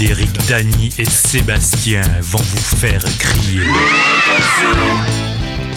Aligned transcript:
Eric, 0.00 0.30
Dany 0.48 0.90
et 0.98 1.04
Sébastien 1.04 2.02
vont 2.20 2.38
vous 2.38 2.76
faire 2.76 3.02
crier. 3.18 3.60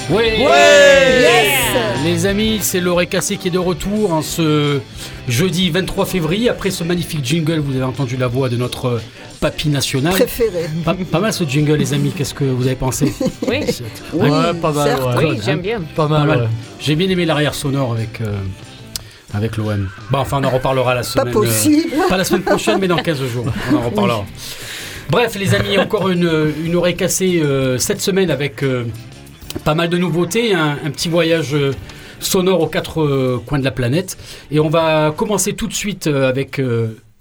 Ouais, 0.10 0.40
Yes 0.40 2.04
Les 2.04 2.26
amis, 2.26 2.60
c'est 2.62 2.80
l'oreille 2.80 3.08
cassée 3.08 3.38
qui 3.38 3.50
est 3.50 3.52
de 3.52 3.60
retour 3.60 4.14
en 4.14 4.22
ce 4.22 4.80
jeudi 5.28 5.70
23 5.70 6.06
février. 6.06 6.50
Après 6.50 6.72
ce 6.72 6.84
magnifique 6.84 7.24
jingle, 7.24 7.60
vous 7.60 7.76
avez 7.76 7.84
entendu 7.84 8.18
la 8.18 8.28
voix 8.28 8.50
de 8.50 8.58
notre 8.58 9.02
papy 9.40 9.70
national. 9.70 10.14
Préféré. 10.14 10.66
Pas, 10.84 10.96
pas 10.96 11.20
mal 11.20 11.34
ce 11.34 11.44
jingle, 11.44 11.76
les 11.76 11.94
amis. 11.94 12.12
Qu'est-ce 12.16 12.34
que 12.34 12.44
vous 12.46 12.66
avez 12.66 12.76
pensé? 12.76 13.14
Oui, 13.48 13.60
Oui, 14.14 14.30
Ouais, 14.30 14.54
pas 14.62 14.72
mal, 14.72 15.00
ouais. 15.04 15.26
oui, 15.32 15.40
j'aime 15.46 15.62
bien. 15.62 15.80
Pas 15.96 16.08
Pas 16.08 16.20
mal. 16.20 16.28
mal. 16.28 16.40
ouais. 16.42 16.48
J'ai 16.80 16.96
bien 16.96 17.10
aimé 17.10 17.26
l'arrière 17.26 17.54
sonore 17.54 17.94
avec, 17.94 18.22
euh, 18.22 18.32
avec 19.34 19.58
l'OM. 19.58 19.90
Bon, 20.12 20.20
enfin, 20.20 20.40
on 20.42 20.44
en 20.46 20.50
reparlera 20.50 20.94
la 20.94 21.02
Pas 21.02 21.04
semaine. 21.04 21.28
euh, 21.30 21.32
possible. 21.32 21.90
pas 22.10 22.18
la 22.18 22.24
semaine 22.24 22.44
prochaine, 22.44 22.78
mais 22.80 22.88
dans 22.88 22.98
15 22.98 23.24
jours. 23.26 23.46
On 23.72 23.76
en 23.78 23.82
reparlera. 23.82 24.26
Bref, 25.10 25.36
les 25.36 25.54
amis, 25.56 25.78
encore 25.78 26.10
une, 26.10 26.30
une 26.66 26.76
oreille 26.76 26.96
cassée 26.96 27.40
euh, 27.42 27.78
cette 27.78 28.02
semaine 28.02 28.30
avec 28.32 28.64
euh, 28.64 28.86
pas 29.64 29.74
mal 29.76 29.90
de 29.90 29.98
nouveautés, 29.98 30.54
un, 30.54 30.78
un 30.86 30.90
petit 30.92 31.08
voyage 31.10 31.54
euh, 31.56 31.72
sonore 32.20 32.62
aux 32.62 32.68
quatre 32.68 33.02
euh, 33.02 33.42
coins 33.46 33.60
de 33.60 33.64
la 33.64 33.72
planète. 33.72 34.18
Et 34.52 34.60
on 34.60 34.70
va 34.70 35.14
commencer 35.16 35.54
tout 35.54 35.68
de 35.68 35.74
suite 35.74 36.08
euh, 36.08 36.28
avec. 36.30 36.60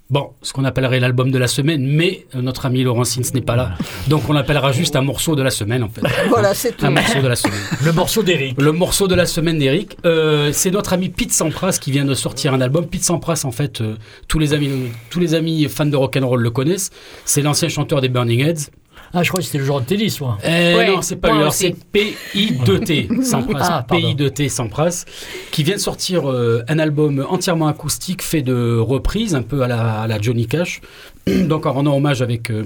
Bon, 0.09 0.29
ce 0.41 0.53
qu'on 0.53 0.63
appellerait 0.63 1.01
l'album 1.01 1.31
de 1.31 1.37
la 1.37 1.47
semaine, 1.47 1.85
mais 1.85 2.25
euh, 2.33 2.41
notre 2.41 2.65
ami 2.65 2.81
Laurent 2.81 3.03
Sins 3.03 3.29
n'est 3.33 3.41
pas 3.41 3.57
là. 3.57 3.73
Donc 4.07 4.29
on 4.29 4.33
l'appellera 4.33 4.71
juste 4.71 4.95
un 4.95 5.01
morceau 5.01 5.35
de 5.35 5.43
la 5.43 5.49
semaine 5.49 5.83
en 5.83 5.89
fait. 5.89 6.01
Voilà, 6.29 6.53
c'est 6.53 6.77
tout. 6.77 6.85
Un 6.85 6.91
morceau 6.91 7.21
de 7.21 7.27
la 7.27 7.35
semaine. 7.35 7.59
Le 7.83 7.91
morceau 7.91 8.23
d'Eric. 8.23 8.61
Le 8.61 8.71
morceau 8.71 9.09
de 9.09 9.15
la 9.15 9.25
semaine 9.25 9.59
d'Eric, 9.59 9.97
euh, 10.05 10.51
c'est 10.53 10.71
notre 10.71 10.93
ami 10.93 11.09
Pete 11.09 11.33
Sampras 11.33 11.77
qui 11.81 11.91
vient 11.91 12.05
de 12.05 12.13
sortir 12.13 12.53
un 12.53 12.61
album. 12.61 12.87
Pete 12.87 13.03
Sampras, 13.03 13.41
en 13.43 13.51
fait, 13.51 13.81
euh, 13.81 13.95
tous 14.29 14.39
les 14.39 14.53
amis, 14.53 14.69
tous 15.09 15.19
les 15.19 15.33
amis 15.33 15.67
fans 15.67 15.85
de 15.85 15.97
rock'n'roll 15.97 16.41
le 16.41 16.51
connaissent. 16.51 16.89
C'est 17.25 17.41
l'ancien 17.41 17.67
chanteur 17.67 17.99
des 17.99 18.07
Burning 18.09 18.39
Heads. 18.45 18.71
Ah, 19.13 19.23
je 19.23 19.29
crois 19.29 19.39
que 19.39 19.45
c'était 19.45 19.57
le 19.57 19.65
joueur 19.65 19.81
de 19.81 19.85
tennis, 19.85 20.19
moi. 20.21 20.37
Eh 20.43 20.75
Ouais, 20.75 20.87
non, 20.87 21.01
c'est 21.01 21.15
pas 21.15 21.31
lui. 21.31 21.51
C'est 21.51 21.75
PI2T 21.93 23.23
Sampras. 23.23 23.67
Ah, 23.69 23.85
pardon. 23.87 24.13
PI2T 24.13 24.49
Sampras, 24.49 25.05
qui 25.51 25.63
vient 25.63 25.75
de 25.75 25.81
sortir 25.81 26.29
euh, 26.29 26.63
un 26.67 26.79
album 26.79 27.25
entièrement 27.29 27.67
acoustique 27.67 28.21
fait 28.21 28.41
de 28.41 28.77
reprises, 28.77 29.35
un 29.35 29.43
peu 29.43 29.61
à 29.61 29.67
la, 29.67 30.01
à 30.01 30.07
la 30.07 30.21
Johnny 30.21 30.47
Cash. 30.47 30.81
Donc 31.27 31.65
en 31.65 31.73
rendant 31.73 31.95
hommage 31.95 32.21
avec 32.21 32.51
euh, 32.51 32.63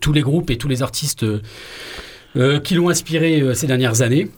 tous 0.00 0.12
les 0.12 0.22
groupes 0.22 0.50
et 0.50 0.56
tous 0.56 0.68
les 0.68 0.82
artistes 0.82 1.22
euh, 1.22 1.42
euh, 2.36 2.60
qui 2.60 2.74
l'ont 2.74 2.88
inspiré 2.88 3.40
euh, 3.40 3.54
ces 3.54 3.66
dernières 3.66 4.02
années. 4.02 4.28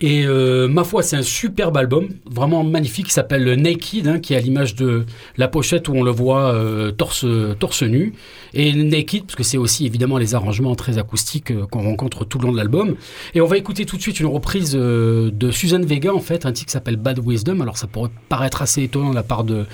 Et 0.00 0.26
euh, 0.26 0.66
ma 0.66 0.82
foi, 0.82 1.02
c'est 1.02 1.16
un 1.16 1.22
superbe 1.22 1.76
album, 1.76 2.08
vraiment 2.28 2.64
magnifique, 2.64 3.06
qui 3.06 3.12
s'appelle 3.12 3.54
Naked, 3.54 4.08
hein, 4.08 4.18
qui 4.18 4.34
est 4.34 4.36
à 4.36 4.40
l'image 4.40 4.74
de 4.74 5.06
la 5.36 5.46
pochette 5.46 5.88
où 5.88 5.92
on 5.94 6.02
le 6.02 6.10
voit 6.10 6.52
euh, 6.52 6.90
torse, 6.90 7.24
torse 7.60 7.84
nu. 7.84 8.12
Et 8.54 8.72
Naked, 8.72 9.22
parce 9.22 9.36
que 9.36 9.44
c'est 9.44 9.56
aussi 9.56 9.86
évidemment 9.86 10.18
les 10.18 10.34
arrangements 10.34 10.74
très 10.74 10.98
acoustiques 10.98 11.52
euh, 11.52 11.66
qu'on 11.66 11.82
rencontre 11.82 12.24
tout 12.24 12.38
le 12.38 12.46
long 12.46 12.52
de 12.52 12.56
l'album. 12.56 12.96
Et 13.34 13.40
on 13.40 13.46
va 13.46 13.56
écouter 13.56 13.86
tout 13.86 13.96
de 13.96 14.02
suite 14.02 14.18
une 14.18 14.26
reprise 14.26 14.72
de 14.72 15.50
Suzanne 15.52 15.84
Vega, 15.84 16.12
en 16.12 16.20
fait, 16.20 16.44
un 16.44 16.52
titre 16.52 16.66
qui 16.66 16.72
s'appelle 16.72 16.96
Bad 16.96 17.20
Wisdom. 17.24 17.60
Alors 17.60 17.78
ça 17.78 17.86
pourrait 17.86 18.10
paraître 18.28 18.62
assez 18.62 18.82
étonnant 18.82 19.10
de 19.10 19.14
la 19.14 19.22
part 19.22 19.44
de, 19.44 19.64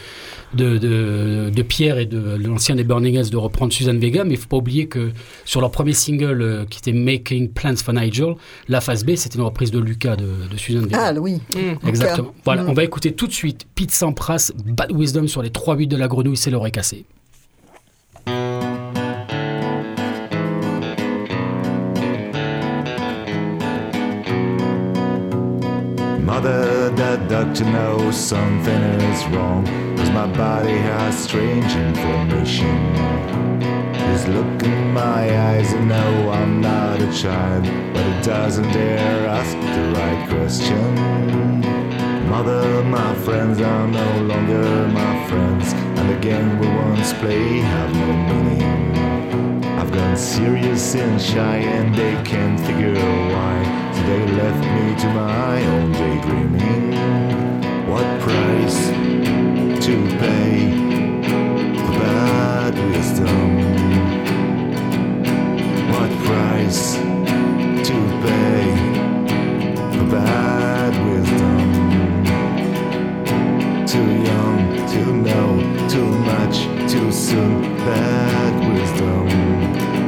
de, 0.54 1.62
Pierre 1.62 1.98
et 1.98 2.06
de 2.06 2.36
l'ancien 2.36 2.74
des 2.74 2.84
Burning 2.84 3.16
Heads 3.16 3.30
de 3.30 3.36
reprendre 3.36 3.72
Suzanne 3.72 3.98
Vega, 3.98 4.24
mais 4.24 4.34
il 4.34 4.36
faut 4.36 4.48
pas 4.48 4.56
oublier 4.56 4.86
que 4.86 5.12
sur 5.44 5.60
leur 5.60 5.70
premier 5.70 5.92
single 5.92 6.66
qui 6.68 6.78
était 6.78 6.92
Making 6.92 7.50
Plans 7.50 7.76
for 7.76 7.94
Nigel, 7.94 8.34
la 8.68 8.80
phase 8.80 9.04
B, 9.04 9.14
c'était 9.14 9.36
une 9.36 9.44
reprise 9.44 9.70
de 9.70 9.78
Lucas 9.78 10.09
de, 10.16 10.26
Vega. 10.80 10.98
Ah 11.08 11.12
oui. 11.20 11.40
Mm. 11.54 11.88
Exactement. 11.88 12.34
Voilà, 12.44 12.62
Mm. 12.64 12.68
on 12.70 12.72
va 12.72 12.84
écouter 12.84 13.12
tout 13.12 13.26
de 13.26 13.32
suite 13.32 13.66
Pete 13.74 13.90
Sampras, 13.90 14.52
Bad 14.66 14.92
Wisdom 14.92 15.26
sur 15.28 15.42
les 15.42 15.50
3 15.50 15.76
buts 15.76 15.86
de 15.86 15.96
la 15.96 16.08
grenouille, 16.08 16.36
c'est 16.36 16.50
l'oreille 16.50 16.72
cassée. 16.72 17.04
The 27.40 27.46
doctor 27.46 27.64
knows 27.64 28.16
something 28.18 28.82
is 29.00 29.26
wrong. 29.28 29.64
Cause 29.96 30.10
my 30.10 30.26
body 30.26 30.76
has 30.76 31.18
strange 31.18 31.74
information. 31.74 32.94
His 33.94 34.28
look 34.28 34.62
in 34.62 34.92
my 34.92 35.22
eyes, 35.48 35.72
and 35.72 35.88
know 35.88 36.32
I'm 36.32 36.60
not 36.60 37.00
a 37.00 37.10
child, 37.10 37.64
but 37.94 38.04
it 38.04 38.22
doesn't 38.22 38.70
dare 38.74 39.26
ask 39.26 39.56
the 39.56 39.90
right 39.98 40.28
question. 40.28 40.94
Mother, 42.28 42.84
my 42.84 43.14
friends 43.24 43.58
are 43.62 43.88
no 43.88 44.20
longer 44.20 44.88
my 44.88 45.26
friends, 45.26 45.72
and 45.72 46.10
the 46.10 46.20
game 46.20 46.58
we 46.58 46.66
once 46.66 47.14
played 47.14 47.62
have 47.62 47.90
no 47.94 48.12
meaning. 48.28 49.64
I've 49.78 49.90
gone 49.90 50.14
serious 50.14 50.94
and 50.94 51.18
shy, 51.18 51.56
and 51.56 51.94
they 51.94 52.22
can't 52.22 52.60
figure 52.60 53.00
why. 53.32 53.64
So 53.94 54.02
they 54.02 54.26
left 54.26 54.62
me 54.76 54.94
to 55.00 55.08
my 55.14 55.64
own 55.64 55.92
daydreaming. 55.92 57.29
What 57.90 58.20
price 58.20 58.86
to 59.84 59.94
pay 60.20 60.70
for 61.74 61.92
bad 61.98 62.74
wisdom? 62.92 63.48
What 65.90 66.10
price 66.24 66.94
to 67.88 67.96
pay 68.22 68.62
for 69.92 70.04
bad 70.08 70.92
wisdom? 71.10 71.66
Too 73.86 74.08
young 74.30 74.58
to 74.92 75.00
know 75.26 75.50
too 75.88 76.10
much 76.30 76.56
too 76.88 77.10
soon. 77.10 77.62
Bad 77.78 78.54
wisdom. 78.72 79.99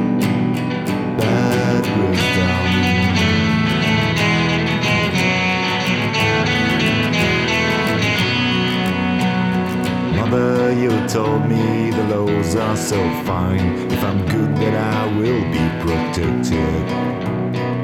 You 10.79 11.07
told 11.07 11.47
me 11.47 11.91
the 11.91 12.03
laws 12.15 12.55
are 12.55 12.75
so 12.75 12.97
fine. 13.25 13.91
If 13.91 14.03
I'm 14.03 14.25
good, 14.25 14.55
then 14.57 14.75
I 14.75 15.05
will 15.17 15.43
be 15.57 15.65
protected. 15.83 16.83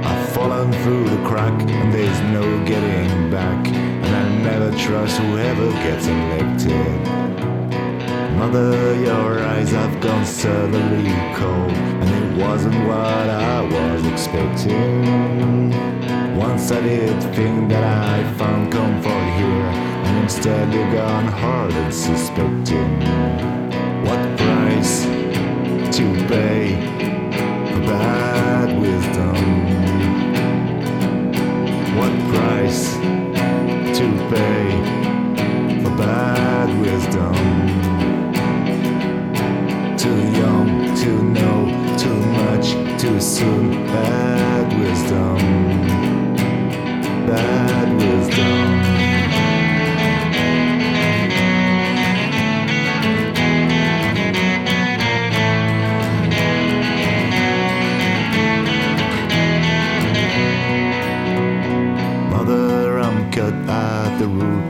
I've 0.04 0.30
fallen 0.30 0.72
through 0.84 1.10
the 1.10 1.22
crack, 1.28 1.54
and 1.62 1.94
there's 1.94 2.22
no 2.32 2.44
getting 2.66 3.30
back. 3.30 3.68
And 3.68 4.06
I 4.06 4.24
never 4.44 4.72
trust 4.78 5.18
whoever 5.18 5.72
gets 5.86 6.08
elected. 6.08 7.00
Mother, 8.38 8.96
your 8.96 9.40
eyes 9.40 9.72
have 9.72 10.00
gone 10.00 10.26
suddenly 10.26 11.12
cold, 11.36 11.72
and 12.02 12.10
it 12.10 12.44
wasn't 12.44 12.76
what 12.88 13.30
I 13.30 13.62
was 13.62 14.06
expecting. 14.08 15.72
Once 16.38 16.72
I 16.72 16.82
did 16.82 17.22
think 17.36 17.70
that 17.70 17.84
I 17.84 18.24
found 18.34 18.72
comfort 18.72 19.28
here, 19.38 19.89
instead 20.22 20.74
you've 20.74 20.92
gone 20.94 21.28
hard 21.28 21.72
and 21.74 21.94
suspecting. 21.94 22.92
What 24.06 24.22
price 24.38 25.04
to 25.98 26.06
pay 26.28 26.76
for 27.70 27.82
bad 27.88 28.70
wisdom? 28.80 29.38
What 31.98 32.14
price 32.32 32.94
to 33.98 34.06
pay 34.34 34.64
for 35.84 35.96
bad 35.98 36.70
wisdom? 36.82 37.36
Too 39.98 40.22
young 40.42 40.96
to 41.02 41.12
know 41.36 41.60
too 41.98 42.20
much 42.40 42.68
too 43.02 43.20
soon. 43.20 43.72
Bad 43.88 44.68
wisdom. 44.80 45.38
Bad 47.26 47.88
wisdom. 48.02 48.89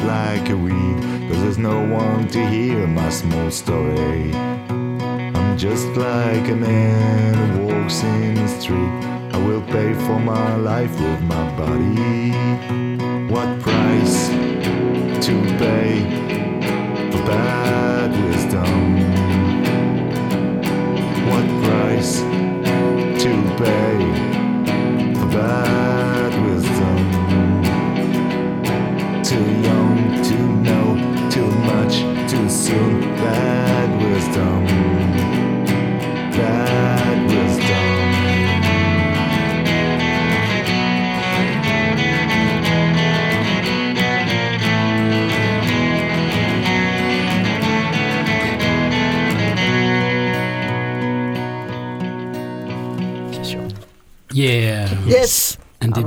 Like 0.03 0.49
a 0.49 0.57
weed. 0.57 0.97
Cause 1.29 1.41
there's 1.41 1.57
no 1.57 1.81
one 1.87 2.27
to 2.29 2.45
hear 2.47 2.87
my 2.87 3.09
small 3.09 3.51
story. 3.51 4.33
I'm 4.33 5.57
just 5.57 5.87
like 5.95 6.47
a 6.49 6.55
man 6.55 7.33
who 7.51 7.73
walks 7.73 8.03
in 8.03 8.35
the 8.35 8.47
street. 8.47 8.93
I 9.33 9.37
will 9.45 9.61
pay 9.61 9.93
for 9.93 10.19
my 10.19 10.55
life 10.55 10.91
with 10.99 11.21
my 11.21 11.45
body. 11.57 12.31
What 13.33 13.58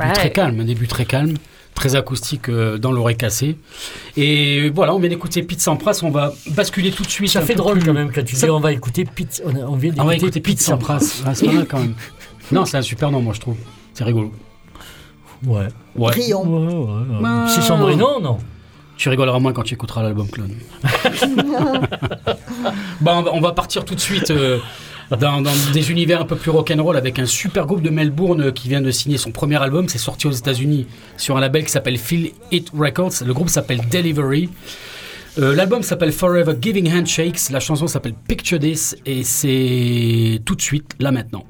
début 0.02 0.14
très 0.14 0.30
calme, 0.30 0.60
un 0.60 0.64
début 0.64 0.86
très 0.88 1.04
calme, 1.04 1.34
très 1.74 1.96
acoustique 1.96 2.48
euh, 2.48 2.78
dans 2.78 2.92
l'oreille 2.92 3.16
cassée. 3.16 3.56
Et 4.16 4.70
voilà, 4.70 4.94
on 4.94 4.98
vient 4.98 5.08
d'écouter 5.08 5.42
Pete 5.42 5.60
Sampras, 5.60 6.00
on 6.02 6.10
va 6.10 6.32
basculer 6.50 6.90
tout 6.90 7.02
de 7.02 7.08
suite. 7.10 7.30
Ça 7.30 7.40
fait 7.42 7.54
drôle 7.54 7.78
plus- 7.78 7.86
quand 7.86 7.94
même 7.94 8.10
quand 8.12 8.24
tu 8.24 8.36
Ça- 8.36 8.46
dis 8.46 8.50
on 8.50 8.60
va 8.60 8.72
écouter 8.72 9.04
Pete. 9.04 9.42
On, 9.46 9.54
a- 9.56 9.64
on 9.66 9.76
vient 9.76 9.92
On 9.98 10.04
va 10.04 10.12
d'écouter 10.14 10.38
écouter 10.38 10.40
Pete 10.40 10.60
Sampras. 10.60 11.22
Ah, 11.26 11.34
c'est 11.34 11.46
pas 11.46 11.52
mal 11.52 11.66
quand 11.66 11.80
même. 11.80 11.94
Non, 12.52 12.64
c'est 12.66 12.76
un 12.76 12.82
super 12.82 13.10
nom, 13.10 13.20
moi 13.22 13.32
je 13.34 13.40
trouve. 13.40 13.56
C'est 13.94 14.04
rigolo. 14.04 14.32
Ouais. 15.46 15.68
Ouais. 15.96 16.12
Rions. 16.12 16.44
Ouais, 16.44 16.74
ouais, 16.74 17.14
ouais. 17.16 17.22
Bah. 17.22 17.46
C'est 17.48 17.62
son 17.62 17.78
vrai 17.78 17.96
nom, 17.96 18.20
non? 18.20 18.38
Tu 18.98 19.08
rigoleras 19.08 19.38
moins 19.40 19.52
quand 19.54 19.62
tu 19.62 19.72
écouteras 19.74 20.02
l'album 20.02 20.28
Clone. 20.28 20.54
Bah, 23.00 23.14
on 23.16 23.22
va- 23.22 23.30
on 23.34 23.40
va 23.40 23.52
partir 23.52 23.84
tout 23.84 23.94
de 23.94 24.00
suite 24.00 24.30
euh, 24.30 24.58
dans, 25.18 25.42
des 25.72 25.90
univers 25.90 26.20
un 26.20 26.24
peu 26.24 26.36
plus 26.36 26.50
rock'n'roll 26.50 26.96
avec 26.96 27.18
un 27.18 27.26
super 27.26 27.66
groupe 27.66 27.82
de 27.82 27.90
Melbourne 27.90 28.52
qui 28.52 28.68
vient 28.68 28.80
de 28.80 28.90
signer 28.90 29.18
son 29.18 29.30
premier 29.30 29.60
album. 29.62 29.88
C'est 29.88 29.98
sorti 29.98 30.26
aux 30.26 30.32
États-Unis 30.32 30.86
sur 31.16 31.36
un 31.36 31.40
label 31.40 31.64
qui 31.64 31.70
s'appelle 31.70 31.98
Feel 31.98 32.32
It 32.50 32.70
Records. 32.76 33.24
Le 33.24 33.34
groupe 33.34 33.48
s'appelle 33.48 33.80
Delivery. 33.90 34.48
Euh, 35.38 35.54
L'album 35.54 35.82
s'appelle 35.82 36.12
Forever 36.12 36.54
Giving 36.60 36.92
Handshakes. 36.92 37.50
La 37.50 37.60
chanson 37.60 37.86
s'appelle 37.86 38.14
Picture 38.28 38.58
This 38.58 38.96
et 39.06 39.22
c'est 39.22 40.40
tout 40.44 40.54
de 40.54 40.62
suite, 40.62 40.94
là 40.98 41.10
maintenant. 41.10 41.44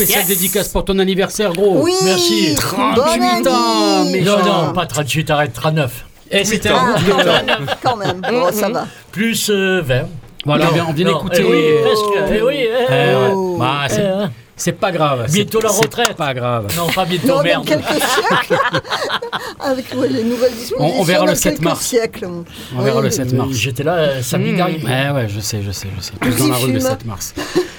Yeah, 0.00 0.06
Claude 0.06 0.08
Yes. 0.08 0.08
spécial 0.08 0.20
Yes. 0.20 0.28
dédicace 0.28 0.68
pour 0.68 0.84
ton 0.84 0.98
anniversaire, 0.98 1.52
gros. 1.52 1.82
Oui 1.82 1.92
Merci. 2.04 2.54
38 2.56 3.46
ans, 3.48 4.04
mais 4.10 4.20
Non, 4.20 4.38
non, 4.44 4.72
pas 4.72 4.86
38, 4.86 5.30
arrête 5.30 5.52
39. 5.52 6.04
Et 6.30 6.44
c'était 6.44 6.68
un 6.68 6.76
Ah, 6.76 6.98
groupe 7.00 7.18
de... 7.24 7.66
quand 7.82 7.96
même. 7.96 8.20
Bon, 8.20 8.50
ça 8.52 8.68
va. 8.68 8.86
Plus 9.12 9.50
euh, 9.50 9.82
20. 9.84 10.02
Voilà, 10.46 10.66
Non, 10.66 10.70
on 10.88 10.92
vient, 10.92 11.06
d'écouter... 11.06 11.38
eh 11.40 11.44
oui, 11.44 11.64
presque. 11.82 12.32
Eh 12.32 12.42
oui, 12.42 12.54
eh, 12.60 12.68
Eh 12.88 13.14
ouais. 13.14 13.30
Oh. 13.34 13.56
Bah, 13.58 13.86
c'est- 14.62 14.72
pas 14.72 14.92
grave. 14.92 15.26
Bientôt 15.32 15.60
la 15.60 15.68
c'est 15.70 15.82
retraite. 15.84 16.12
pas 16.16 16.32
grave. 16.34 16.66
Non, 16.76 16.86
pas 16.88 17.04
bientôt, 17.04 17.26
Non, 17.28 17.36
dans 17.36 17.42
merde. 17.42 17.64
quelques 17.66 17.84
siècles. 17.84 18.58
Avec 19.60 19.86
ouais, 19.96 20.08
les 20.08 20.24
nouvelles 20.24 20.52
dispositions. 20.52 20.76
On- 20.80 21.00
on 21.00 21.02
verra 21.02 21.24
le 21.26 21.32
dans 21.32 21.36
7 21.36 21.52
quelques 21.54 21.64
mars. 21.64 21.80
siècles. 21.84 22.28
On 22.76 22.82
verra 22.82 22.98
Oui. 22.98 23.04
le 23.04 23.10
7 23.10 23.32
mars. 23.32 23.50
J'étais 23.52 23.82
là 23.82 23.94
euh, 23.94 24.22
samedi 24.22 24.52
dernier. 24.54 24.82
Ouais, 24.84 25.10
ouais, 25.10 25.28
je 25.28 25.40
sais, 25.40 25.62
je 25.62 25.70
sais, 25.70 25.88
je 25.96 26.02
sais. 26.02 26.12
Tous 26.20 26.36
dans 26.36 26.48
la 26.48 26.56
rue 26.56 26.72
le 26.72 26.78
Film. 26.78 26.90
7 26.90 27.04
mars. 27.06 27.34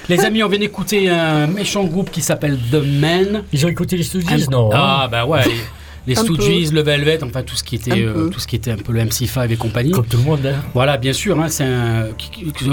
Les 0.10 0.20
amis, 0.26 0.44
on 0.44 0.48
vient 0.50 0.60
d'écouter 0.60 1.10
un 1.10 1.48
méchant 1.48 1.84
groupe 1.86 2.12
qui 2.12 2.22
s'appelle 2.22 2.58
The 2.72 2.76
Men. 2.84 3.44
Ils 3.54 3.66
ont 3.66 3.70
écouté 3.70 3.98
les 3.98 4.04
Stooges, 4.04 4.50
non 4.50 4.70
hein 4.74 4.78
Ah, 4.78 5.08
bah 5.12 5.26
ouais. 5.26 5.42
Les 6.08 6.18
Un 6.18 6.24
Stooges, 6.24 6.72
le 6.72 6.82
Velvet, 6.82 7.24
enfin 7.24 7.44
tout 7.44 7.56
ce 7.56 7.64
qui 7.64 7.76
était, 7.76 7.92
Un 7.92 7.98
euh, 7.98 8.14
peu. 8.14 8.30
tout 8.32 8.40
ce 8.40 8.48
qui 8.48 8.56
était 8.56 8.72
un 8.72 8.76
peu 8.76 8.92
le 8.92 9.02
MC5 9.02 9.48
et 9.52 9.56
compagnie. 9.56 9.92
Comme 9.92 10.08
tout 10.08 10.18
le 10.18 10.24
monde. 10.24 10.40
hein. 10.48 10.56
Voilà, 10.74 10.98
bien 10.98 11.14
sûr, 11.14 11.40
hein, 11.40 11.48
c'est 11.48 11.64
un, 11.64 12.08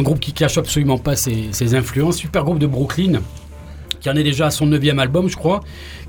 groupe 0.00 0.18
qui 0.18 0.32
cache 0.32 0.56
absolument 0.56 0.96
pas 0.96 1.14
ses, 1.14 1.48
ses 1.52 1.74
influences. 1.74 2.16
Super 2.16 2.42
groupe 2.42 2.58
de 2.58 2.66
Brooklyn, 2.66 3.20
qui 4.00 4.08
en 4.10 4.16
est 4.16 4.22
déjà 4.22 4.46
à 4.46 4.50
son 4.50 4.66
neuvième 4.66 4.98
album, 4.98 5.28
je 5.28 5.36
crois, 5.36 5.60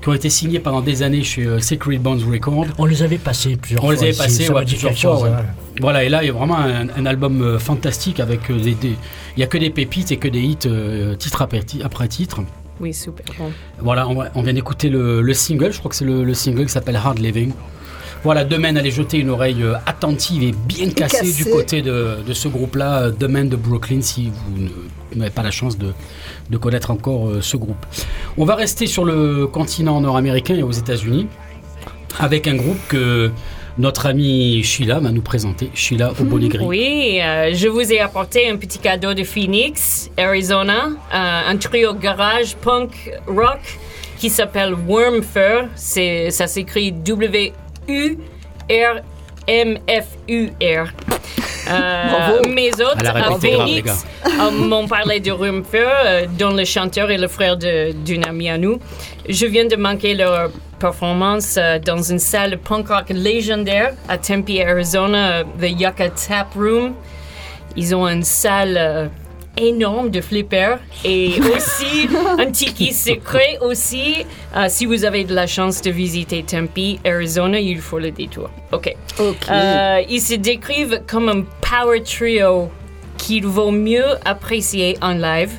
qui 0.02 0.08
ont 0.08 0.14
été 0.14 0.30
signés 0.30 0.58
pendant 0.60 0.80
des 0.80 1.02
années 1.02 1.22
chez 1.24 1.44
euh, 1.44 1.58
Secret 1.60 1.98
Bones 1.98 2.22
Records. 2.30 2.66
On 2.78 2.84
les 2.84 3.02
avait 3.02 3.18
passés 3.18 3.56
plusieurs 3.56 3.82
On 3.82 3.86
fois. 3.88 3.94
les 3.94 4.02
avait 4.02 4.12
passés, 4.12 4.48
ouais, 4.50 4.64
plusieurs 4.64 4.92
fois, 4.92 5.00
chose, 5.14 5.22
ouais. 5.24 5.30
hein. 5.30 5.44
Voilà, 5.80 6.04
et 6.04 6.08
là, 6.08 6.22
il 6.22 6.26
y 6.26 6.30
a 6.30 6.32
vraiment 6.32 6.58
un, 6.58 6.88
un 6.88 7.06
album 7.06 7.40
euh, 7.42 7.58
fantastique 7.58 8.20
avec 8.20 8.50
euh, 8.50 8.58
des, 8.60 8.74
des- 8.74 8.96
il 9.36 9.40
y 9.40 9.42
a 9.42 9.46
que 9.46 9.58
des 9.58 9.70
pépites 9.70 10.12
et 10.12 10.16
que 10.18 10.28
des 10.28 10.40
hits 10.40 10.58
euh, 10.66 11.14
titre 11.16 11.42
après, 11.42 11.62
ti- 11.62 11.82
après 11.82 12.06
titre. 12.08 12.40
Oui, 12.80 12.94
super 12.94 13.24
bon. 13.38 13.50
Voilà, 13.78 14.08
on, 14.08 14.22
on 14.34 14.42
vient 14.42 14.52
d'écouter 14.54 14.88
le, 14.88 15.20
le 15.22 15.34
single, 15.34 15.72
je 15.72 15.78
crois 15.78 15.90
que 15.90 15.96
c'est 15.96 16.04
le, 16.04 16.24
le 16.24 16.34
single 16.34 16.64
qui 16.66 16.72
s'appelle 16.72 16.96
Hard 16.96 17.18
Living. 17.18 17.52
Voilà, 18.22 18.44
Demain 18.44 18.76
allez 18.76 18.90
jeter 18.90 19.18
une 19.18 19.30
oreille 19.30 19.62
euh, 19.62 19.74
attentive 19.86 20.42
et 20.42 20.52
bien 20.52 20.90
cassée, 20.90 21.18
cassée. 21.18 21.44
du 21.44 21.50
côté 21.50 21.80
de, 21.82 22.18
de 22.26 22.32
ce 22.32 22.48
groupe-là, 22.48 23.02
euh, 23.04 23.10
Demain 23.18 23.44
de 23.46 23.56
Brooklyn, 23.56 24.02
si 24.02 24.30
vous 24.30 24.68
n'avez 25.18 25.30
pas 25.30 25.42
la 25.42 25.50
chance 25.50 25.78
de, 25.78 25.92
de 26.50 26.56
connaître 26.58 26.90
encore 26.90 27.28
euh, 27.28 27.40
ce 27.40 27.56
groupe. 27.56 27.86
On 28.36 28.44
va 28.44 28.56
rester 28.56 28.86
sur 28.86 29.04
le 29.04 29.46
continent 29.46 30.00
nord-américain 30.00 30.54
et 30.54 30.62
aux 30.62 30.70
États-Unis 30.70 31.28
avec 32.18 32.46
un 32.46 32.56
groupe 32.56 32.78
que 32.88 33.30
notre 33.78 34.06
ami 34.06 34.62
Sheila 34.62 34.98
va 35.00 35.10
nous 35.10 35.22
présenter. 35.22 35.70
Sheila 35.74 36.12
au 36.20 36.24
bonnet 36.24 36.48
gris. 36.48 36.64
Oui, 36.64 37.20
euh, 37.22 37.52
je 37.54 37.68
vous 37.68 37.92
ai 37.92 38.00
apporté 38.00 38.48
un 38.50 38.56
petit 38.56 38.78
cadeau 38.78 39.14
de 39.14 39.24
Phoenix, 39.24 40.10
Arizona, 40.18 40.88
euh, 40.88 41.50
un 41.50 41.56
trio 41.56 41.94
garage 41.94 42.56
punk 42.56 42.90
rock 43.26 43.78
qui 44.18 44.28
s'appelle 44.28 44.74
Wormfur. 44.74 45.68
C'est, 45.76 46.30
ça 46.30 46.46
s'écrit 46.46 46.92
W-U-R-M-F-U-R. 49.48 50.86
Euh, 51.70 52.48
mes 52.48 52.70
autres 52.72 53.04
euh, 53.04 54.50
m'ont 54.50 54.88
parlé 54.88 55.20
de 55.20 55.30
Wormfur, 55.30 55.88
euh, 56.04 56.26
dont 56.38 56.50
le 56.54 56.64
chanteur 56.64 57.10
est 57.10 57.18
le 57.18 57.28
frère 57.28 57.56
d'une 57.56 58.24
amie 58.26 58.48
à 58.48 58.58
nous. 58.58 58.78
Je 59.28 59.46
viens 59.46 59.66
de 59.66 59.76
manquer 59.76 60.14
leur 60.14 60.50
performance 60.78 61.56
euh, 61.58 61.78
dans 61.78 62.02
une 62.02 62.18
salle 62.18 62.58
punk 62.58 62.88
rock 62.88 63.10
légendaire 63.10 63.94
à 64.08 64.18
Tempe, 64.18 64.50
Arizona, 64.66 65.44
The 65.44 65.68
Yucca 65.78 66.10
Tap 66.10 66.54
Room. 66.54 66.94
Ils 67.76 67.94
ont 67.94 68.08
une 68.08 68.24
salle 68.24 68.76
euh, 68.76 69.06
énorme 69.56 70.10
de 70.10 70.20
flippers 70.20 70.78
et 71.04 71.40
aussi 71.56 72.08
un 72.38 72.50
tiki 72.50 72.92
secret 72.92 73.58
aussi. 73.60 74.24
Euh, 74.56 74.66
si 74.68 74.86
vous 74.86 75.04
avez 75.04 75.24
de 75.24 75.34
la 75.34 75.46
chance 75.46 75.82
de 75.82 75.90
visiter 75.90 76.42
Tempe, 76.42 76.98
Arizona, 77.04 77.58
il 77.58 77.80
faut 77.80 77.98
le 77.98 78.10
détour. 78.10 78.50
OK. 78.72 78.94
Ok. 79.18 79.36
Euh, 79.50 80.02
ils 80.08 80.20
se 80.20 80.34
décrivent 80.34 81.02
comme 81.06 81.28
un 81.28 81.42
power 81.60 82.02
trio 82.02 82.70
qu'il 83.18 83.46
vaut 83.46 83.70
mieux 83.70 84.06
apprécier 84.24 84.96
en 85.02 85.12
live. 85.12 85.52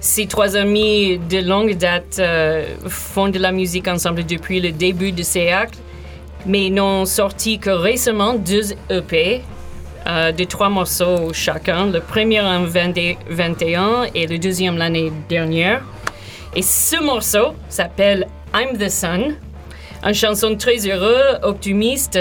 Ces 0.00 0.26
trois 0.26 0.56
amis 0.56 1.18
de 1.18 1.38
longue 1.38 1.76
date 1.76 2.16
euh, 2.18 2.66
font 2.88 3.28
de 3.28 3.38
la 3.38 3.52
musique 3.52 3.86
ensemble 3.86 4.26
depuis 4.26 4.60
le 4.60 4.72
début 4.72 5.12
de 5.12 5.22
siècle, 5.22 5.78
mais 6.44 6.70
n'ont 6.70 7.04
sorti 7.04 7.58
que 7.58 7.70
récemment 7.70 8.34
deux 8.34 8.72
EP 8.90 9.42
euh, 10.06 10.32
de 10.32 10.44
trois 10.44 10.68
morceaux 10.68 11.32
chacun. 11.32 11.86
Le 11.86 12.00
premier 12.00 12.40
en 12.40 12.60
2021 12.64 14.04
et 14.14 14.26
le 14.26 14.38
deuxième 14.38 14.76
l'année 14.76 15.12
dernière. 15.28 15.82
Et 16.54 16.62
ce 16.62 17.02
morceau 17.02 17.54
s'appelle 17.68 18.26
I'm 18.54 18.76
the 18.78 18.88
Sun. 18.88 19.36
Une 20.04 20.14
chanson 20.14 20.56
très 20.56 20.86
heureuse, 20.86 21.38
optimiste. 21.42 22.18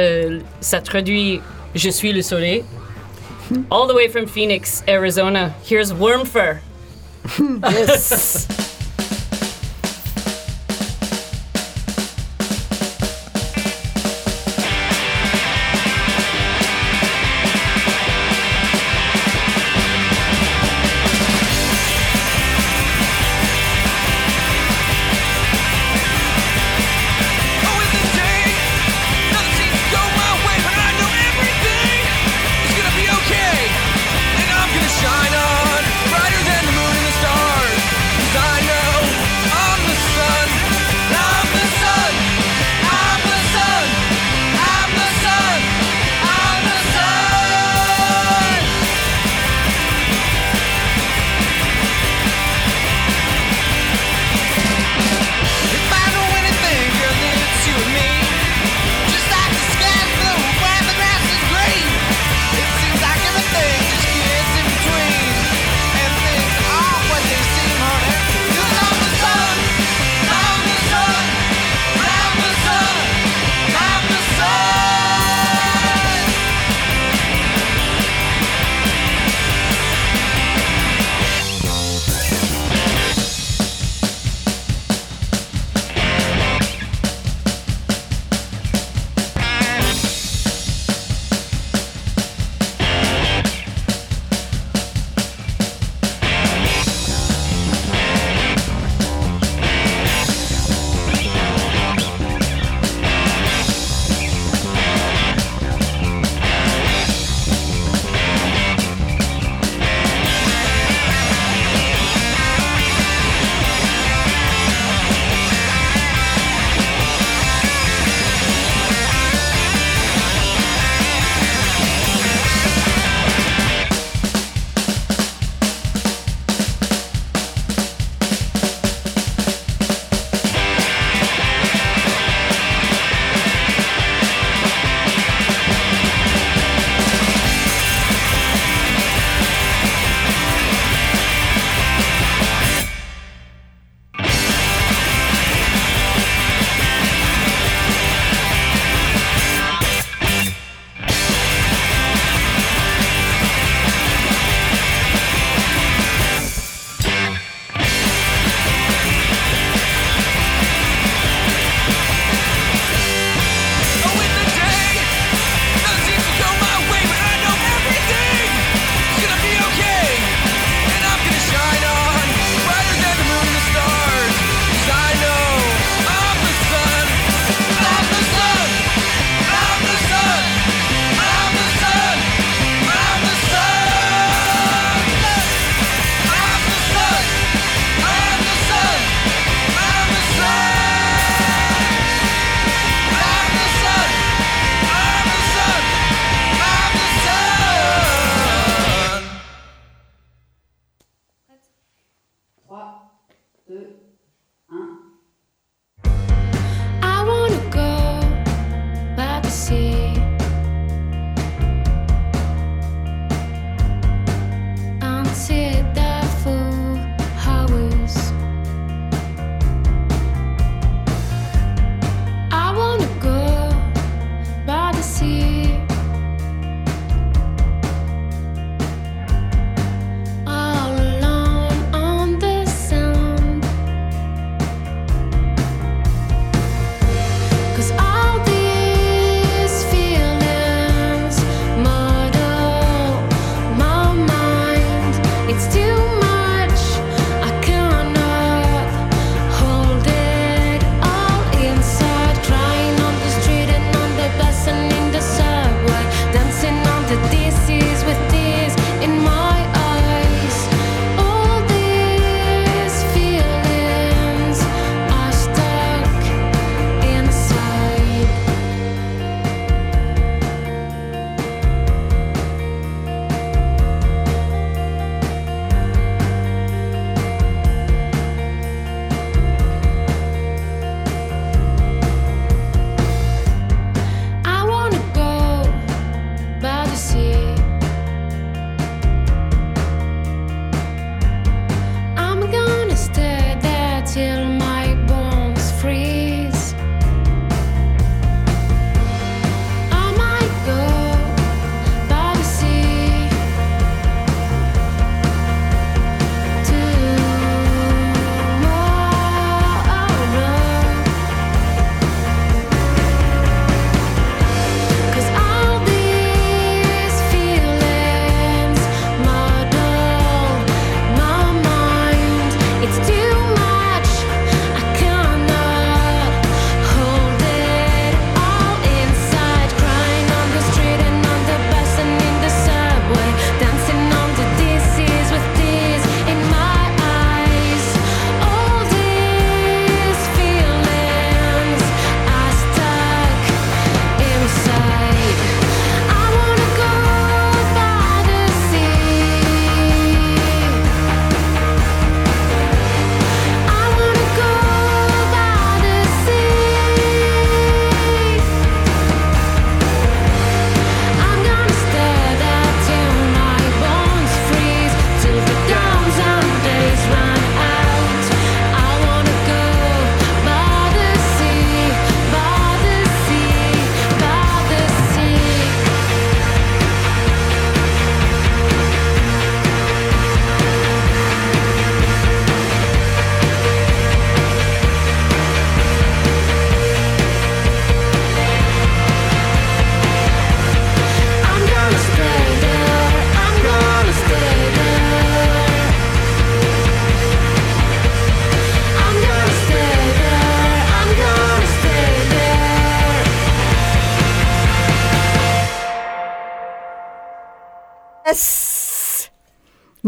ça 0.60 0.82
traduit 0.82 1.42
Je 1.76 1.90
suis 1.90 2.14
le 2.14 2.22
soleil. 2.22 2.64
All 3.70 3.88
the 3.88 3.94
way 3.94 4.08
from 4.08 4.28
Phoenix, 4.28 4.84
Arizona. 4.88 5.52
Here's 5.64 5.92
Wormfur. 5.94 6.60
Yes. 7.72 8.48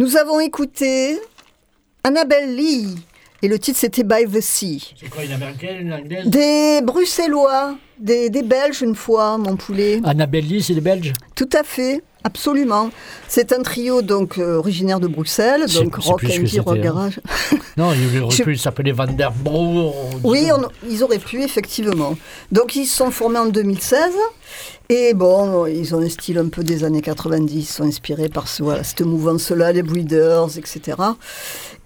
Nous 0.03 0.17
avons 0.17 0.41
écouté 0.41 1.17
Annabelle 2.03 2.57
Lee. 2.57 2.93
Et 3.41 3.47
le 3.47 3.57
titre, 3.57 3.79
c'était 3.79 4.03
By 4.03 4.25
the 4.25 4.41
Sea. 4.41 4.93
C'est 4.99 5.09
quoi, 5.09 5.23
une 5.23 5.31
américaine, 5.31 5.77
une 5.87 5.93
anglaise? 5.93 6.25
Des 6.27 6.81
Bruxellois, 6.83 7.77
des, 7.97 8.29
des 8.29 8.43
Belges 8.43 8.81
une 8.81 8.95
fois, 8.95 9.37
mon 9.37 9.55
poulet. 9.55 10.01
Annabelle 10.03 10.45
Lee, 10.45 10.61
c'est 10.61 10.73
des 10.73 10.81
Belges? 10.81 11.13
Tout 11.35 11.47
à 11.53 11.63
fait, 11.63 12.03
absolument. 12.25 12.89
C'est 13.29 13.53
un 13.53 13.61
trio 13.61 14.01
donc 14.01 14.39
euh, 14.39 14.57
originaire 14.57 14.99
de 14.99 15.07
Bruxelles, 15.07 15.67
donc 15.73 15.95
rock, 15.95 16.21
indie, 16.25 16.59
rock 16.59 16.77
hein. 16.79 16.81
garage. 16.81 17.21
Non, 17.77 17.91
il 17.93 18.21
aurait 18.21 18.35
Je- 18.35 18.43
pu 18.43 18.57
s'appeler 18.57 18.91
Van 18.91 19.07
der. 19.07 19.31
Oui, 20.25 20.49
on- 20.51 20.67
ils 20.89 21.01
auraient 21.01 21.17
pu, 21.17 21.41
effectivement. 21.43 22.15
Donc, 22.51 22.75
ils 22.75 22.85
se 22.85 22.97
sont 22.97 23.09
formés 23.09 23.39
en 23.39 23.45
2016. 23.47 24.11
Et 24.89 25.13
bon, 25.13 25.65
ils 25.65 25.95
ont 25.95 26.01
un 26.01 26.09
style 26.09 26.37
un 26.37 26.49
peu 26.49 26.63
des 26.63 26.83
années 26.83 27.01
90. 27.01 27.55
Ils 27.55 27.63
sont 27.65 27.83
inspirés 27.83 28.29
par 28.29 28.47
ce, 28.47 28.61
voilà, 28.63 28.83
cette 28.83 29.01
mouvance-là, 29.01 29.71
les 29.71 29.81
Breeders, 29.81 30.57
etc. 30.57 30.97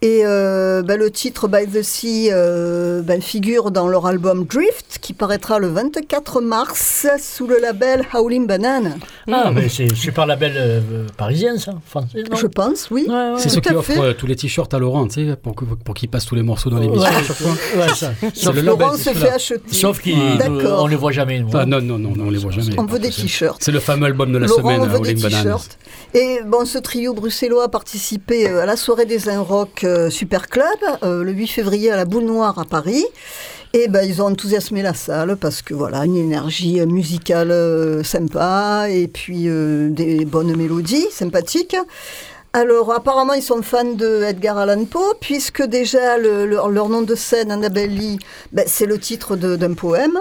Et 0.03 0.21
euh, 0.25 0.83
ben, 0.83 0.99
le 0.99 1.09
titre 1.09 1.47
By 1.47 1.65
the 1.65 1.81
Sea 1.81 2.29
euh, 2.31 3.01
ben, 3.01 3.19
figure 3.19 3.71
dans 3.71 3.87
leur 3.87 4.05
album 4.05 4.45
Drift, 4.45 4.99
qui 5.01 5.13
paraîtra 5.13 5.57
le 5.57 5.69
24 5.69 6.41
mars 6.41 7.07
sous 7.19 7.47
le 7.47 7.57
label 7.59 8.03
Howling 8.13 8.45
Banana. 8.45 8.91
Ah, 9.31 9.51
mais 9.51 9.69
c'est 9.69 9.95
super 9.95 10.27
label 10.27 10.53
euh, 10.55 11.07
parisienne, 11.17 11.57
ça, 11.57 11.73
français, 11.85 12.23
non? 12.29 12.37
Je 12.37 12.45
pense, 12.45 12.89
oui. 12.91 13.05
Ouais, 13.07 13.13
ouais. 13.15 13.33
C'est 13.37 13.49
ceux 13.49 13.61
qui 13.61 13.73
offrent 13.73 13.99
euh, 13.99 14.13
tous 14.13 14.27
les 14.27 14.35
t-shirts 14.35 14.71
à 14.73 14.77
Laurent, 14.79 15.07
tu 15.07 15.25
sais, 15.25 15.35
pour, 15.35 15.55
pour 15.55 15.95
qu'il 15.95 16.09
passe 16.09 16.25
tous 16.25 16.35
les 16.35 16.43
morceaux 16.43 16.69
dans 16.69 16.77
l'émission 16.77 17.01
Ouais, 17.01 17.15
à 17.15 17.23
chaque 17.23 17.37
fois. 17.37 17.51
ouais, 17.77 17.95
ça. 17.95 18.11
Sauf, 18.35 18.55
le 18.55 18.61
Laurent 18.61 18.91
label, 18.91 18.99
se 18.99 19.09
fait 19.11 19.29
acheter. 19.29 19.61
sauf 19.71 19.99
qu'on 20.01 20.87
les 20.87 20.95
voit 20.95 21.11
jamais. 21.11 21.39
nous. 21.39 21.49
Ah, 21.53 21.65
non, 21.65 21.81
non, 21.81 21.97
non, 21.97 22.11
non, 22.15 22.25
on 22.27 22.29
les 22.29 22.37
voit 22.37 22.51
jamais. 22.51 22.56
On 22.77 22.85
veut 22.85 22.99
des 22.99 23.09
t-shirts. 23.09 23.61
C'est 23.61 23.71
le 23.71 23.79
fameux 23.79 24.05
album 24.05 24.31
de 24.31 24.37
la 24.37 24.47
Laurent 24.47 24.61
semaine, 24.61 24.87
veut 24.87 24.99
des 24.99 25.15
t-shirts. 25.15 25.77
Et 26.13 26.39
bon, 26.45 26.65
ce 26.65 26.77
trio 26.77 27.13
bruxellois 27.13 27.65
a 27.65 27.67
participé 27.67 28.49
euh, 28.49 28.63
à 28.63 28.65
la 28.65 28.75
soirée 28.75 29.05
des 29.05 29.29
Un 29.29 29.41
Rock 29.41 29.83
euh, 29.83 30.09
Super 30.09 30.47
Club 30.47 30.65
euh, 31.03 31.23
le 31.23 31.31
8 31.31 31.47
février 31.47 31.91
à 31.91 31.97
la 31.97 32.05
Boule 32.05 32.25
Noire 32.25 32.57
à 32.59 32.65
Paris. 32.65 33.05
Et 33.73 33.89
ben, 33.89 34.01
ils 34.07 34.21
ont 34.21 34.25
enthousiasmé 34.25 34.81
la 34.81 34.93
salle 34.93 35.35
parce 35.35 35.61
que 35.61 35.73
voilà, 35.73 36.05
une 36.05 36.15
énergie 36.15 36.79
musicale 36.85 38.03
sympa 38.03 38.87
et 38.89 39.07
puis 39.07 39.49
euh, 39.49 39.89
des 39.89 40.25
bonnes 40.25 40.55
mélodies 40.55 41.05
sympathiques. 41.11 41.75
Alors, 42.53 42.91
apparemment, 42.91 43.33
ils 43.33 43.43
sont 43.43 43.61
fans 43.61 43.83
de 43.93 44.23
Edgar 44.23 44.57
Allan 44.57 44.85
Poe, 44.85 45.13
puisque 45.19 45.63
déjà 45.63 46.17
le- 46.17 46.45
leur, 46.45 46.69
leur 46.69 46.89
nom 46.89 47.01
de 47.03 47.13
scène, 47.13 47.51
Annabelle 47.51 47.93
Lee, 47.93 48.17
ben, 48.51 48.65
c'est 48.67 48.85
le 48.85 48.97
titre 48.97 49.35
d'un 49.35 49.73
poème. 49.73 50.17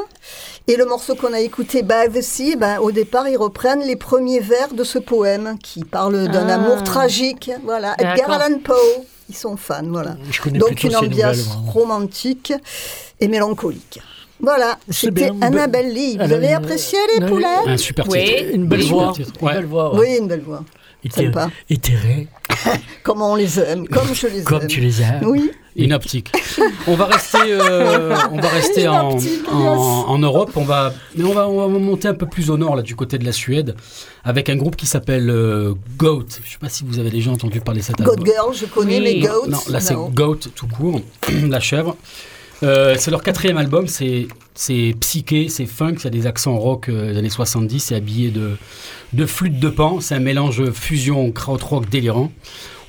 Et 0.69 0.77
le 0.77 0.85
morceau 0.85 1.15
qu'on 1.15 1.33
a 1.33 1.41
écouté, 1.41 1.83
By 1.83 2.11
the 2.13 2.21
Sea, 2.21 2.57
ben, 2.57 2.79
au 2.81 2.91
départ, 2.91 3.29
ils 3.29 3.37
reprennent 3.39 3.81
les 3.87 3.97
premiers 3.97 4.41
vers 4.41 4.75
de 4.75 4.85
ce 4.85 4.99
poème 4.99 5.57
qui 5.63 5.85
parle 5.85 6.29
d'un 6.29 6.49
Ah. 6.49 6.55
amour 6.57 6.83
tragique. 6.83 7.51
Voilà, 7.65 7.95
Edgar. 7.99 8.31
Allan 8.33 8.59
Poe, 8.63 8.75
ils 9.31 9.37
sont 9.37 9.57
fans, 9.57 9.81
voilà. 9.87 10.17
Je 10.31 10.43
connais 10.43 10.59
Donc 10.59 10.83
une 10.83 10.97
ambiance 10.97 11.37
nouvelles, 11.39 11.71
romantique 11.73 12.53
et 13.21 13.29
mélancolique. 13.29 14.01
Voilà, 14.41 14.77
c'était. 14.91 15.31
Annabelle 15.41 15.95
Lee. 15.95 16.19
Vous 16.21 16.33
avez 16.33 16.53
apprécié 16.53 16.99
les 17.19 17.25
poulets 17.27 17.47
Un 17.67 17.77
super 17.79 18.07
titre. 18.07 18.43
Une 18.53 18.67
belle 18.67 18.83
voix. 18.83 19.15
Une 19.17 19.25
belle. 19.25 19.67
Oui, 19.95 20.17
une 20.19 20.29
belle 20.29 20.43
voix. 20.43 20.63
Sympa. 21.11 21.51
éthéré, 21.71 22.27
Comment 23.03 23.33
on 23.33 23.37
les 23.37 23.61
aime, 23.61 23.87
comme 23.89 24.15
je 24.15 24.27
les 24.27 24.43
comme 24.43 24.63
aime. 24.63 24.69
tu 24.69 24.81
les 24.81 25.03
aimes. 25.03 25.21
Oui. 25.23 25.51
Une 25.77 25.93
optique. 25.93 26.33
On 26.87 26.95
va 26.95 27.05
rester, 27.05 27.39
euh, 27.43 28.17
on 28.33 28.41
va 28.41 28.49
rester 28.49 28.89
en, 28.89 29.11
Inoptique, 29.11 29.43
en, 29.53 29.61
yes. 29.61 30.05
en 30.09 30.19
Europe. 30.19 30.51
On 30.57 30.65
va, 30.65 30.95
mais 31.15 31.25
on 31.25 31.35
va, 31.35 31.49
on 31.49 31.69
va 31.69 31.79
monter 31.79 32.09
un 32.09 32.15
peu 32.15 32.27
plus 32.27 32.51
au 32.51 32.57
nord, 32.57 32.77
là, 32.77 32.83
du 32.83 32.97
côté 32.97 33.19
de 33.19 33.25
la 33.27 33.33
Suède, 33.33 33.77
avec 34.25 34.49
un 34.49 34.57
groupe 34.57 34.75
qui 34.75 34.87
s'appelle 34.87 35.29
euh, 35.29 35.75
Goat. 35.99 36.25
Je 36.31 36.47
ne 36.47 36.51
sais 36.53 36.59
pas 36.59 36.71
si 36.71 36.85
vous 36.85 36.99
avez 36.99 37.11
déjà 37.11 37.31
entendu 37.31 37.61
parler 37.61 37.81
de 37.81 37.85
cet 37.85 37.97
Goat 37.99 38.13
album. 38.13 38.27
Girl, 38.27 38.55
je 38.55 38.65
connais, 38.67 38.99
Oui. 38.99 39.21
mais 39.21 39.29
Goat. 39.29 39.49
Non, 39.49 39.59
là 39.69 39.81
c'est. 39.81 39.95
Goat 39.95 40.39
tout 40.55 40.67
court, 40.67 41.03
la 41.49 41.61
chèvre. 41.61 41.95
Euh, 42.63 42.97
c'est 42.99 43.11
leur 43.11 43.23
quatrième 43.23 43.59
album, 43.59 43.87
c'est 43.87 44.29
c'est 44.55 44.95
psyché, 45.01 45.51
c'est 45.51 45.67
funk, 45.67 45.97
y 46.05 46.07
a 46.07 46.11
des 46.11 46.27
accents 46.27 46.57
rock 46.57 46.89
euh, 46.89 47.13
des 47.13 47.19
années 47.19 47.29
70, 47.29 47.79
c'est 47.81 47.95
habillé 47.95 48.31
de, 48.31 48.57
de 49.13 49.27
flûte 49.27 49.59
de 49.59 49.69
pan, 49.69 50.01
c'est 50.01 50.15
un 50.15 50.21
mélange 50.21 50.71
fusion 50.73 51.31
krautrock 51.33 51.89
délirant. 51.89 52.33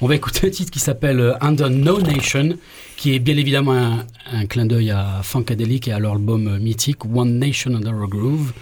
On 0.02 0.08
va 0.08 0.16
écouter 0.16 0.48
un 0.48 0.50
titre 0.52 0.72
qui 0.72 0.80
s'appelle 0.80 1.20
euh, 1.20 1.34
Under 1.42 1.70
No 1.70 2.00
Nation, 2.00 2.58
qui 2.98 3.16
est 3.16 3.20
bien 3.20 3.36
évidemment 3.36 4.00
un, 4.32 4.46
clin 4.46 4.66
d'œil 4.66 4.92
à 4.92 5.22
Funkadelic 5.24 5.88
et 5.88 5.92
à 5.92 6.00
leur 6.00 6.14
album 6.14 6.48
euh, 6.48 6.60
mythique 6.60 7.04
One 7.06 7.40
Nation 7.40 7.74
Under 7.74 7.94
a 7.94 8.08
Groove. 8.08 8.54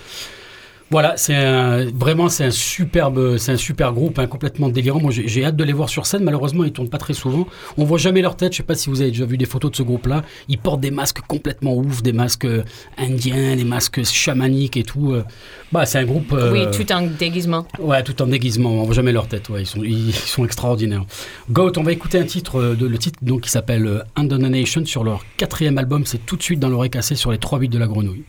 Voilà, 0.96 1.18
c'est 1.18 1.84
vraiment 1.94 2.30
c'est 2.30 2.46
un 2.46 2.52
superbe, 2.52 3.36
c'est 3.36 3.52
un 3.52 3.58
super 3.58 3.92
groupe, 3.92 4.18
hein, 4.18 4.28
complètement 4.28 4.70
délirant. 4.70 5.02
Moi, 5.02 5.12
j'ai 5.12 5.44
hâte 5.44 5.58
de 5.58 5.64
les 5.66 5.74
voir 5.74 5.90
sur 5.90 6.06
scène. 6.06 6.24
Malheureusement, 6.24 6.64
ils 6.64 6.72
tournent 6.72 6.88
pas 6.88 6.98
très 6.98 7.14
souvent. 7.14 7.46
On 7.78 7.84
voit 7.84 7.98
jamais 7.98 8.22
leur 8.22 8.38
tête. 8.38 8.54
Je 8.54 8.58
sais 8.60 8.64
pas 8.64 8.76
si 8.76 8.90
vous 8.90 9.02
avez 9.02 9.12
déjà 9.12 9.26
vu 9.26 9.38
des 9.38 9.44
photos 9.46 9.72
de 9.72 9.76
ce 9.76 9.84
groupe-là. 9.84 10.24
Ils 10.48 10.58
portent 10.58 10.80
des 10.80 10.92
masques 10.92 11.20
complètement 11.28 11.76
ouf, 11.76 12.02
des 12.02 12.14
masques 12.14 12.46
euh, 12.46 12.64
indiens, 12.98 13.58
des 13.58 13.66
masques 13.66 14.06
chamaniques 14.06 14.78
et 14.78 14.84
tout. 14.84 15.12
euh. 15.12 15.26
Bah, 15.74 15.86
c'est 15.86 15.98
un 15.98 16.06
groupe. 16.06 16.32
euh, 16.32 16.54
Oui, 16.54 16.62
tout 16.72 16.90
en 16.94 17.02
déguisement. 17.02 17.68
Ouais, 17.78 18.02
tout 18.02 18.22
en 18.22 18.28
déguisement. 18.28 18.70
On 18.70 18.84
voit 18.84 18.96
jamais 18.96 19.12
leur 19.12 19.28
tête. 19.28 19.50
Ouais, 19.50 19.64
ils 19.64 19.68
sont, 19.68 19.84
ils, 19.84 20.08
ils 20.12 20.14
sont 20.14 20.46
extraordinaires. 20.46 21.04
Goat, 21.52 21.74
on 21.76 21.84
va 21.84 21.92
écouter 21.92 22.20
un 22.20 22.26
titre 22.26 22.74
de 22.74 22.88
le 22.88 22.98
titre 22.98 23.20
donc 23.22 23.42
qui 23.42 23.50
s'appelle 23.50 24.06
Under 24.16 24.38
the 24.38 24.44
Nation 24.44 24.86
sur 24.86 25.04
leur 25.04 25.26
quatrième 25.36 25.78
album. 25.78 26.06
C'est 26.06 26.26
tout 26.26 26.38
de 26.38 26.42
suite 26.42 26.62
dans 26.62 26.70
l'oreille 26.70 26.90
cassée 26.90 27.16
sur 27.16 27.34
les 27.34 27.38
trois 27.38 27.60
bits 27.60 27.68
de 27.68 27.78
la 27.80 27.88
grenouille. 27.88 28.24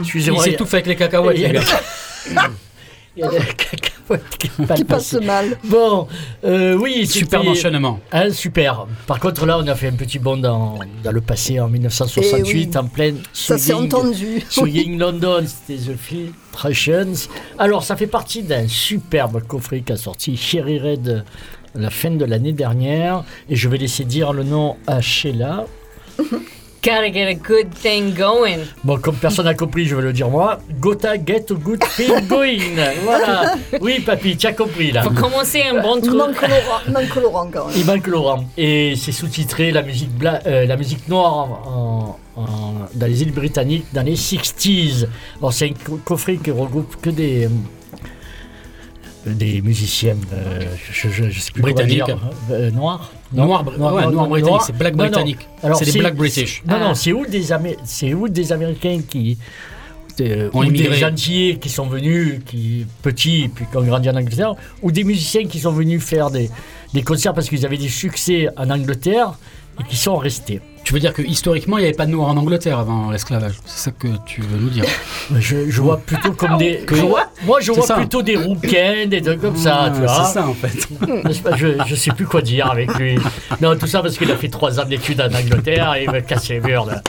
Excusez-moi. 0.00 0.44
il 0.46 0.50
s'étouffe 0.52 0.74
avec 0.74 0.86
les 0.86 0.96
cacahuètes, 0.96 1.36
il 1.38 1.42
y 1.42 1.44
a- 1.46 1.52
les 1.52 1.58
gars. 1.58 2.42
Il 3.16 3.24
y 3.24 3.26
a 3.26 3.28
des 3.28 3.38
cacahuètes 3.38 4.38
qui 4.38 4.48
qui 4.48 4.62
passent. 4.66 4.84
passe 4.84 5.12
mal. 5.14 5.58
Bon, 5.64 6.06
euh, 6.44 6.74
oui, 6.76 7.08
Super 7.08 7.42
enchaînement. 7.46 7.98
Hein, 8.12 8.30
super. 8.30 8.86
Par 9.08 9.18
contre, 9.18 9.44
là, 9.46 9.58
on 9.58 9.66
a 9.66 9.74
fait 9.74 9.88
un 9.88 9.94
petit 9.96 10.20
bond 10.20 10.36
dans, 10.36 10.78
dans 11.02 11.10
le 11.10 11.20
passé, 11.20 11.58
en 11.58 11.68
1968, 11.68 12.48
Eh 12.48 12.54
oui. 12.54 12.70
en 12.76 12.84
pleine 12.86 13.18
Ça 13.32 13.58
s'est 13.58 13.72
entendu. 13.74 14.44
Swinging 14.48 14.96
London, 14.96 15.44
c'était 15.44 15.82
The 15.92 15.96
Filtrations. 15.96 17.28
Alors, 17.58 17.82
ça 17.82 17.96
fait 17.96 18.06
partie 18.06 18.44
d'un 18.44 18.68
superbe 18.68 19.42
coffret 19.44 19.80
qu'a 19.80 19.96
sorti 19.96 20.36
Cherry 20.36 20.78
Red 20.78 21.24
à 21.74 21.78
la 21.80 21.90
fin 21.90 22.12
de 22.12 22.24
l'année 22.24 22.52
dernière. 22.52 23.24
Et 23.48 23.56
je 23.56 23.68
vais 23.68 23.76
laisser 23.78 24.04
dire 24.04 24.32
le 24.32 24.44
nom 24.44 24.76
à 24.86 25.00
Sheila. 25.00 25.66
Gotta 26.82 27.12
get 27.12 27.28
a 27.28 27.34
good 27.34 27.70
thing 27.74 28.14
going. 28.14 28.60
Bon, 28.84 28.98
comme 28.98 29.16
personne 29.16 29.44
n'a 29.44 29.52
compris, 29.54 29.84
je 29.86 29.94
vais 29.94 30.00
le 30.00 30.14
dire 30.14 30.30
moi. 30.30 30.58
Gotta 30.80 31.14
get 31.16 31.44
a 31.50 31.54
good 31.54 31.80
thing 31.94 32.26
going. 32.26 32.58
Voilà. 33.04 33.54
Oui, 33.82 34.00
papy, 34.00 34.34
tu 34.38 34.46
as 34.46 34.54
compris 34.54 34.90
là. 34.90 35.02
Faut 35.02 35.10
commencer 35.10 35.62
un 35.62 35.82
bon 35.82 35.96
Il 35.96 36.02
truc. 36.02 36.14
manque 36.16 36.40
Laurent, 36.40 36.80
il 36.86 36.92
manque 36.94 37.14
Laurent 37.16 37.50
quand 37.52 37.66
même. 37.66 37.76
Il 37.76 37.84
manque 37.84 38.06
Laurent. 38.06 38.44
Et 38.56 38.94
c'est 38.96 39.12
sous-titré 39.12 39.72
la 39.72 39.82
musique, 39.82 40.10
bla- 40.16 40.40
euh, 40.46 40.64
la 40.64 40.76
musique 40.78 41.06
noire 41.06 41.34
en- 41.34 42.18
en- 42.36 42.40
en- 42.42 42.74
dans 42.94 43.06
les 43.06 43.20
îles 43.22 43.32
britanniques 43.32 43.84
dans 43.92 44.02
les 44.02 44.16
60s. 44.16 45.06
Alors 45.38 45.52
c'est 45.52 45.66
un 45.66 45.72
co- 45.74 46.00
coffret 46.02 46.36
qui 46.36 46.50
regroupe 46.50 46.96
que 47.02 47.10
des, 47.10 47.44
euh, 47.44 47.48
des 49.26 49.60
musiciens, 49.60 50.16
euh, 50.32 50.60
je, 50.90 51.08
je, 51.10 51.28
je 51.28 51.40
sais 51.40 51.52
plus 51.52 51.60
Britanniques. 51.62 52.02
euh, 52.50 52.70
noirs. 52.70 53.12
Non, 53.32 53.46
Noir, 53.46 53.64
ouais, 53.66 54.10
noir 54.12 54.26
britannique, 54.28 54.60
c'est 54.66 54.76
black 54.76 54.94
Non, 54.96 55.04
non. 55.04 55.10
britannique. 55.10 55.48
C'est 55.78 55.92
des 55.92 55.98
black 56.00 56.16
british. 56.16 56.62
Non, 56.66 56.76
Ah. 56.80 56.88
non, 56.88 56.94
c'est 56.94 57.12
où 57.12 57.24
des, 57.26 57.52
Amé- 57.52 57.76
c'est 57.84 58.12
où 58.12 58.28
des 58.28 58.52
Américains 58.52 59.00
qui. 59.08 59.38
euh, 60.20 60.50
Ont 60.52 60.60
ou 60.60 60.64
immigré. 60.64 60.96
des 60.98 61.04
Antillais 61.04 61.56
qui 61.58 61.68
sont 61.70 61.86
venus, 61.86 62.40
qui 62.44 62.84
petits, 63.02 63.48
puis 63.54 63.64
qui 63.70 63.76
ont 63.76 63.82
grandi 63.82 64.10
en 64.10 64.16
Angleterre, 64.16 64.54
ou 64.82 64.90
des 64.92 65.04
musiciens 65.04 65.46
qui 65.46 65.58
sont 65.60 65.72
venus 65.72 66.02
faire 66.02 66.30
des, 66.30 66.50
des 66.92 67.02
concerts 67.02 67.32
parce 67.32 67.48
qu'ils 67.48 67.64
avaient 67.64 67.78
des 67.78 67.88
succès 67.88 68.48
en 68.56 68.68
Angleterre 68.68 69.38
et 69.80 69.84
qui 69.88 69.96
sont 69.96 70.16
restés. 70.16 70.60
Tu 70.82 70.94
veux 70.94 70.98
dire 71.00 71.12
que 71.12 71.22
historiquement, 71.22 71.76
il 71.78 71.82
n'y 71.82 71.86
avait 71.86 71.96
pas 71.96 72.06
de 72.06 72.10
noirs 72.10 72.30
en 72.30 72.36
Angleterre 72.36 72.78
avant 72.78 73.10
l'esclavage 73.10 73.54
C'est 73.66 73.84
ça 73.84 73.90
que 73.92 74.08
tu 74.26 74.40
veux 74.40 74.58
nous 74.58 74.70
dire 74.70 74.84
Je, 75.38 75.70
je 75.70 75.80
vois 75.80 75.98
plutôt 75.98 76.32
comme 76.32 76.56
des. 76.56 76.78
Que- 76.78 76.96
je 76.96 77.02
vois- 77.02 77.26
moi, 77.44 77.60
je 77.60 77.70
vois 77.70 77.86
ça. 77.86 77.94
plutôt 77.96 78.22
des 78.22 78.34
rouquins, 78.36 79.06
des 79.06 79.20
trucs 79.22 79.40
comme 79.40 79.56
ça, 79.56 79.90
tu 79.94 80.00
vois. 80.00 80.24
C'est 80.24 80.32
ça 80.32 80.48
en 80.48 80.54
fait. 80.54 80.88
Je 81.56 81.76
je 81.86 81.94
sais 81.94 82.10
plus 82.12 82.26
quoi 82.26 82.42
dire 82.42 82.70
avec 82.70 82.92
lui. 82.98 83.16
Non, 83.60 83.76
tout 83.76 83.86
ça 83.86 84.00
parce 84.02 84.16
qu'il 84.18 84.30
a 84.32 84.36
fait 84.36 84.48
trois 84.48 84.80
ans 84.80 84.84
d'études 84.84 85.20
en 85.20 85.32
Angleterre 85.32 85.94
et 85.94 86.04
il 86.04 86.10
me 86.10 86.20
casse 86.20 86.48
les 86.48 86.60
murs. 86.60 86.86
là. 86.86 87.02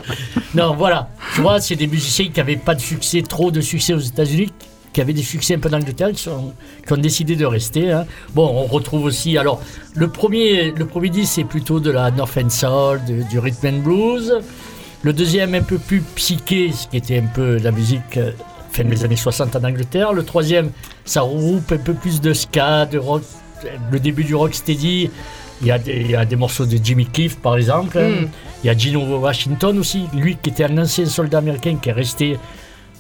Non, 0.53 0.75
voilà. 0.75 1.09
Tu 1.33 1.41
vois, 1.41 1.59
c'est 1.61 1.75
des 1.75 1.87
musiciens 1.87 2.25
qui 2.25 2.39
n'avaient 2.39 2.57
pas 2.57 2.75
de 2.75 2.81
succès, 2.81 3.21
trop 3.21 3.51
de 3.51 3.61
succès 3.61 3.93
aux 3.93 3.99
États-Unis, 3.99 4.51
qui 4.93 5.01
avaient 5.01 5.13
des 5.13 5.23
succès 5.23 5.55
un 5.55 5.59
peu 5.59 5.69
en 5.69 5.73
Angleterre, 5.73 6.11
qui, 6.11 6.21
sont- 6.23 6.53
qui 6.85 6.93
ont 6.93 6.97
décidé 6.97 7.35
de 7.35 7.45
rester. 7.45 7.91
hein. 7.91 8.05
Bon, 8.33 8.47
on 8.47 8.65
retrouve 8.65 9.05
aussi. 9.05 9.37
Alors, 9.37 9.61
le 9.95 10.07
premier, 10.09 10.71
le 10.71 10.85
premier 10.85 11.09
disque, 11.09 11.33
c'est 11.35 11.43
plutôt 11.43 11.79
de 11.79 11.91
la 11.91 12.11
North 12.11 12.37
End 12.37 12.49
Soul, 12.49 13.01
de- 13.07 13.23
du 13.29 13.39
rhythm 13.39 13.67
and 13.67 13.79
blues. 13.79 14.33
Le 15.03 15.13
deuxième, 15.13 15.55
un 15.55 15.61
peu 15.63 15.77
plus 15.77 16.01
psyché, 16.15 16.71
ce 16.71 16.87
qui 16.87 16.97
était 16.97 17.17
un 17.19 17.25
peu 17.25 17.57
la 17.57 17.71
musique 17.71 18.17
euh, 18.17 18.31
fin 18.71 18.83
des 18.83 19.03
années 19.03 19.15
60 19.15 19.55
en 19.55 19.63
Angleterre. 19.63 20.13
Le 20.13 20.23
troisième, 20.23 20.69
ça 21.05 21.21
regroupe 21.21 21.71
un 21.71 21.77
peu 21.77 21.93
plus 21.93 22.21
de 22.21 22.33
ska, 22.33 22.85
de 22.85 22.97
rock, 22.99 23.23
le 23.91 23.99
début 23.99 24.23
du 24.23 24.35
rock 24.35 24.53
steady. 24.53 25.09
Il 25.61 25.67
y, 25.67 25.71
a 25.71 25.77
des, 25.77 26.01
il 26.01 26.09
y 26.11 26.15
a 26.15 26.25
des 26.25 26.35
morceaux 26.35 26.65
de 26.65 26.77
Jimmy 26.83 27.05
Cliff, 27.05 27.37
par 27.37 27.55
exemple. 27.55 27.99
Mm. 27.99 28.27
Il 28.63 28.67
y 28.67 28.69
a 28.69 28.75
Gino 28.77 29.01
Washington 29.19 29.77
aussi, 29.79 30.05
lui 30.13 30.35
qui 30.41 30.49
était 30.49 30.63
un 30.65 30.77
ancien 30.79 31.05
soldat 31.05 31.37
américain 31.37 31.75
qui 31.81 31.89
est 31.89 31.93
resté 31.93 32.37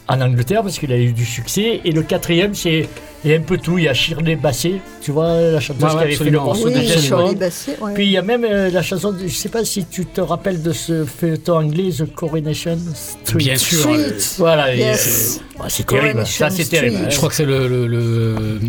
en 0.07 0.21
Angleterre 0.21 0.61
parce 0.63 0.77
qu'il 0.79 0.91
a 0.91 0.97
eu 0.97 1.13
du 1.13 1.25
succès. 1.25 1.81
Et 1.85 1.91
le 1.91 2.01
quatrième, 2.03 2.53
c'est 2.55 2.87
un 3.25 3.39
peu 3.39 3.57
tout. 3.57 3.77
Il 3.77 3.83
y 3.85 3.87
a 3.87 3.93
Shirley 3.93 4.35
Bassey, 4.35 4.81
tu 5.01 5.11
vois, 5.11 5.39
la 5.39 5.59
chanteuse 5.59 5.83
Ouais, 5.83 5.89
qui 5.91 5.97
avait 5.97 6.15
fait 6.15 6.23
le 6.31 6.39
morceau 6.39 6.69
de 6.69 6.75
Oui. 7.29 7.35
Bassey, 7.35 7.77
ouais. 7.79 7.93
Puis 7.93 8.05
il 8.07 8.11
y 8.11 8.17
a 8.17 8.21
même 8.23 8.43
euh, 8.43 8.69
la 8.71 8.81
chanson, 8.81 9.11
de- 9.11 9.27
je 9.27 9.33
sais 9.35 9.49
pas 9.49 9.63
si 9.63 9.85
tu 9.85 10.05
te 10.05 10.19
rappelles 10.21 10.61
de 10.63 10.73
ce 10.73 11.05
feuilleton 11.05 11.57
anglais, 11.57 11.89
The 11.97 12.13
Coronation 12.13 12.77
Street. 12.95 13.37
Bien 13.37 13.57
sûr. 13.57 13.79
Street. 13.79 14.15
Voilà, 14.39 14.75
Yes. 14.75 15.39
euh, 15.59 15.63
c'est 15.69 15.85
terrible. 15.85 16.25
Ça, 16.25 16.49
c'est 16.49 16.65
terrible. 16.65 16.95
Street. 16.97 17.11
Je 17.11 17.17
crois 17.17 17.29
que 17.29 17.35
c'est 17.35 17.45
le, 17.45 17.67
le- 17.67 17.87
le- 17.87 18.59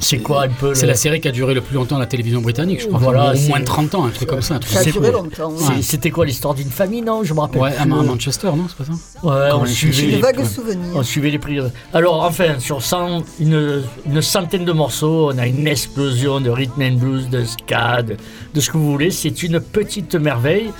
C'est 0.00 0.18
quoi 0.18 0.42
un 0.44 0.48
peu 0.48 0.74
c'est 0.74 0.82
le- 0.82 0.88
la 0.92 0.94
série 0.96 1.20
qui 1.20 1.28
a 1.28 1.32
duré 1.32 1.54
le 1.54 1.62
plus 1.62 1.74
longtemps 1.74 1.96
à 1.96 2.00
la 2.00 2.06
télévision 2.06 2.40
britannique, 2.42 2.80
je 2.82 2.86
crois. 2.88 2.98
Voilà, 2.98 3.32
au 3.34 3.38
moins 3.48 3.60
de 3.60 3.64
30 3.64 3.94
ans, 3.94 4.04
un 4.04 4.10
truc 4.10 4.28
comme 4.28 4.42
ça. 4.42 4.54
un 4.54 4.58
truc 4.58 4.72
Ça 4.74 4.80
a 4.80 4.84
duré 4.84 5.10
longtemps. 5.10 5.52
C'était 5.80 6.10
quoi 6.10 6.26
l'histoire 6.26 6.54
d'une 6.54 6.70
famille, 6.70 7.00
non 7.02 7.24
Je 7.24 7.32
me 7.32 7.40
rappelle. 7.40 7.62
Ouais, 7.62 7.70
à, 7.78 7.82
plus. 7.84 7.92
à 7.92 8.02
Manchester, 8.02 8.48
non 8.48 8.66
C'est 8.68 8.76
pas 8.76 8.84
ça 8.84 8.92
Ouais, 8.92 8.98
on 9.22 9.50
Coronation 9.52 9.74
suivait, 9.92 9.92
Street. 9.94 10.16
De 10.16 10.22
vagues 10.22 10.44
souvenirs. 10.46 10.81
On 10.94 11.02
suivait 11.02 11.30
les 11.30 11.38
prières. 11.38 11.70
Alors, 11.92 12.22
enfin, 12.22 12.58
sur 12.58 12.82
100, 12.82 13.22
une, 13.40 13.82
centaine 14.20 14.64
de 14.64 14.72
morceaux, 14.72 15.30
on 15.32 15.38
a 15.38 15.46
une 15.46 15.66
explosion 15.66 16.40
de 16.40 16.50
rhythm 16.50 16.82
and 16.82 16.96
blues, 16.96 17.28
de 17.28 17.44
ska, 17.44 18.02
de 18.02 18.60
ce 18.60 18.70
que 18.70 18.76
vous 18.76 18.90
voulez. 18.90 19.10
C'est 19.10 19.42
une 19.42 19.60
petite 19.60 20.14
merveille. 20.14 20.70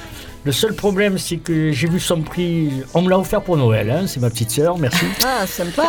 Le 0.45 0.51
seul 0.51 0.75
problème, 0.75 1.19
c'est 1.19 1.37
que 1.37 1.71
j'ai 1.71 1.87
vu 1.89 2.01
son 2.01 2.21
prix. 2.23 2.69
On 2.95 3.03
me 3.03 3.09
l'a 3.11 3.17
offert 3.19 3.43
pour 3.43 3.57
Noël, 3.57 3.89
hein, 3.91 4.07
c'est 4.09 4.19
ma 4.19 4.29
petite 4.29 4.51
sœur, 4.51 4.77
merci. 4.77 5.05
Ah, 5.25 5.47
sympa. 5.47 5.85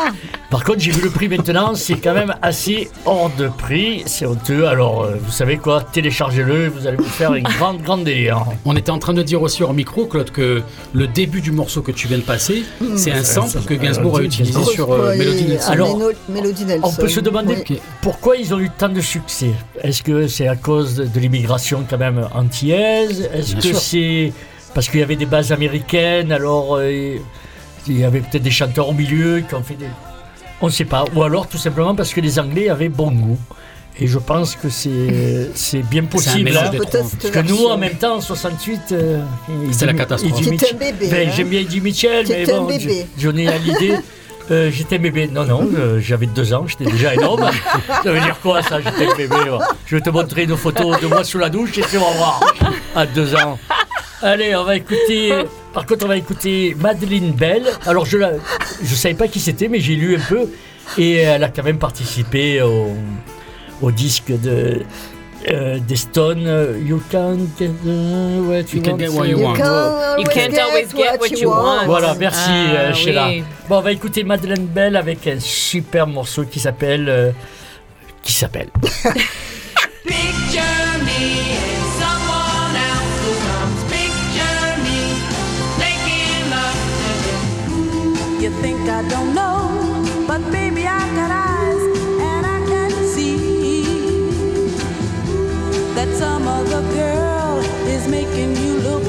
Par 0.51 0.63
contre, 0.63 0.79
j'ai 0.79 0.91
vu 0.91 1.01
le 1.01 1.09
prix 1.09 1.27
maintenant, 1.27 1.73
c'est 1.73 1.95
quand 1.95 2.13
même 2.13 2.35
assez 2.43 2.87
hors 3.07 3.31
de 3.35 3.47
prix. 3.47 4.03
C'est 4.05 4.27
honteux. 4.27 4.67
Alors, 4.67 5.05
euh, 5.05 5.15
vous 5.19 5.31
savez 5.31 5.57
quoi 5.57 5.81
Téléchargez-le, 5.81 6.67
vous 6.67 6.85
allez 6.85 6.97
vous 6.97 7.03
faire 7.03 7.33
une 7.33 7.45
grande, 7.45 7.81
grande 7.81 8.03
délire. 8.03 8.45
On 8.63 8.75
était 8.75 8.91
en 8.91 8.99
train 8.99 9.13
de 9.15 9.23
dire 9.23 9.41
aussi 9.41 9.63
hors 9.63 9.73
micro, 9.73 10.05
Claude, 10.05 10.29
que 10.29 10.61
le 10.93 11.07
début 11.07 11.41
du 11.41 11.51
morceau 11.51 11.81
que 11.81 11.91
tu 11.91 12.07
viens 12.07 12.19
de 12.19 12.23
passer, 12.23 12.63
c'est 12.95 13.11
un 13.11 13.23
sample 13.23 13.59
que 13.65 13.73
Gainsbourg 13.73 14.17
a 14.19 14.21
utilisé 14.21 14.53
Gainsbourg. 14.53 14.71
sur 14.71 14.91
euh, 14.93 15.13
et- 15.13 15.45
Nelson. 15.45 15.71
Alors, 15.71 15.97
Mélodie 16.29 16.65
Nelson. 16.65 16.87
On 16.87 16.93
peut 16.93 17.07
se 17.07 17.21
demander 17.21 17.63
Oui. 17.67 17.79
Pourquoi 18.03 18.37
ils 18.37 18.53
ont 18.53 18.59
eu 18.59 18.69
tant 18.69 18.89
de 18.89 19.01
succès. 19.01 19.49
Est-ce 19.81 20.03
que 20.03 20.27
c'est 20.27 20.47
à 20.47 20.55
cause 20.55 20.95
de 20.97 21.19
l'immigration 21.19 21.83
quand 21.89 21.97
même 21.97 22.27
antillaise? 22.35 23.27
Est-ce 23.33 23.55
que 23.55 23.73
c'est 23.73 24.31
parce 24.73 24.87
qu'il 24.89 24.99
y 24.99 25.03
avait 25.03 25.15
des 25.15 25.25
bases 25.25 25.51
américaines 25.51 26.31
Alors 26.31 26.75
euh, 26.77 27.17
il 27.87 27.99
y 27.99 28.03
avait 28.03 28.19
peut-être 28.21 28.43
des 28.43 28.51
chanteurs 28.51 28.89
au 28.89 28.93
milieu 28.93 29.41
qui 29.47 29.53
ont 29.55 29.63
fait 29.63 29.75
des... 29.75 29.87
On 30.61 30.67
ne 30.67 30.71
sait 30.71 30.85
pas. 30.85 31.03
Ou 31.15 31.23
alors 31.23 31.47
tout 31.47 31.57
simplement 31.57 31.93
parce 31.95 32.13
que 32.13 32.21
les 32.21 32.39
Anglais 32.39 32.69
avaient 32.69 32.87
bon 32.89 33.11
goût. 33.11 33.37
Et 33.99 34.07
je 34.07 34.17
pense 34.17 34.55
que 34.55 34.69
c'est 34.69 35.49
c'est 35.53 35.83
bien 35.83 36.05
possible. 36.05 36.49
hein. 36.57 36.71
Parce 36.91 37.11
que 37.31 37.39
nous, 37.47 37.65
en 37.65 37.77
même 37.77 37.93
temps, 37.95 38.15
en 38.15 38.21
68, 38.21 38.79
euh, 38.93 39.21
C'était 39.71 39.85
la 39.87 39.93
catastrophe. 39.93 40.41
T'étais 40.49 40.73
un 40.73 40.77
bébé, 40.77 41.07
Ben, 41.11 41.27
hein. 41.27 41.31
J'aime 41.35 41.49
bien 41.49 41.59
Eddie 41.59 41.79
Mitchell, 41.81 42.25
mais 42.27 42.45
bon, 42.45 42.65
bébé. 42.65 43.05
je- 43.15 43.21
Johnny 43.21 43.47
Hallyday. 43.49 43.99
Euh, 44.49 44.71
j'étais 44.71 44.97
bébé. 44.97 45.27
Non, 45.31 45.45
non, 45.45 45.69
euh, 45.77 45.99
j'avais 46.01 46.25
deux 46.25 46.53
ans, 46.55 46.65
j'étais 46.65 46.85
déjà 46.89 47.13
énorme. 47.13 47.47
ça 48.03 48.11
veut 48.11 48.19
dire 48.19 48.37
quoi, 48.41 48.63
ça 48.63 48.79
J'étais 48.81 49.11
un 49.11 49.15
bébé. 49.15 49.35
ouais. 49.35 49.59
Je 49.85 49.95
vais 49.97 50.01
te 50.01 50.09
montrer 50.09 50.43
une 50.45 50.57
photo 50.57 50.95
de 50.99 51.05
moi 51.05 51.23
sous 51.23 51.37
la 51.37 51.49
douche 51.49 51.77
et 51.77 51.81
tu 51.81 51.97
vas 51.97 52.11
voir. 52.17 52.39
À 52.95 53.05
deux 53.05 53.35
ans. 53.35 53.59
Allez, 54.23 54.55
on 54.55 54.63
va 54.63 54.77
écouter. 54.77 55.31
Par 55.73 55.85
contre, 55.85 56.05
on 56.05 56.07
va 56.07 56.17
écouter 56.17 56.75
Madeleine 56.79 57.31
Bell. 57.31 57.63
Alors, 57.85 58.05
je 58.05 58.17
ne 58.17 58.25
je 58.83 58.95
savais 58.95 59.15
pas 59.15 59.27
qui 59.27 59.39
c'était, 59.39 59.67
mais 59.67 59.79
j'ai 59.79 59.95
lu 59.95 60.15
un 60.15 60.19
peu. 60.27 60.47
Et 60.97 61.15
elle 61.17 61.43
a 61.43 61.49
quand 61.49 61.63
même 61.63 61.77
participé 61.79 62.61
au, 62.61 62.89
au 63.81 63.91
disque 63.91 64.31
de. 64.41 64.81
euh, 65.49 65.77
des 65.79 65.95
Stones, 65.97 66.45
euh, 66.47 66.77
You 66.81 67.01
Can't 67.11 67.37
Get 67.59 67.69
What 67.85 68.61
You 68.71 68.75
You 68.75 68.81
Can't 68.81 68.91
Want. 68.93 68.97
Get 68.99 69.07
What 69.09 69.25
You 69.27 69.37
You 69.39 69.43
Want. 69.43 69.53
can't 69.55 70.19
You 70.19 70.25
can't 70.33 70.57
always 70.59 70.93
get 70.95 71.19
what 71.19 71.29
you 71.31 71.49
want. 71.49 71.85
Voilà, 71.85 72.15
merci 72.17 72.49
Ah, 72.49 72.75
euh, 72.75 72.93
Sheila. 72.93 73.27
oui. 73.27 73.43
Bon, 73.67 73.77
on 73.79 73.81
va 73.81 73.91
écouter 73.91 74.23
Madeleine 74.23 74.65
Bell 74.67 74.95
avec 74.95 75.27
un 75.27 75.39
super 75.41 76.07
morceau 76.07 76.45
qui 76.45 76.59
s'appelle. 76.61 77.09
euh, 77.09 77.31
qui 78.21 78.31
s'appelle. 78.31 78.69
you. 88.43 88.49
Think 88.61 88.89
I 88.89 89.07
don't 89.07 89.33
know, 89.33 90.25
but 90.27 90.41
baby, 90.51 90.85
I 90.85 90.99
got 91.15 91.31
eyes 91.31 91.81
and 92.29 92.45
I 92.45 92.59
can 92.67 92.91
see 93.15 93.85
that 95.95 96.09
some 96.13 96.45
other 96.47 96.81
girl 96.93 97.59
is 97.87 98.05
making 98.09 98.57
you 98.57 98.73
look 98.87 99.02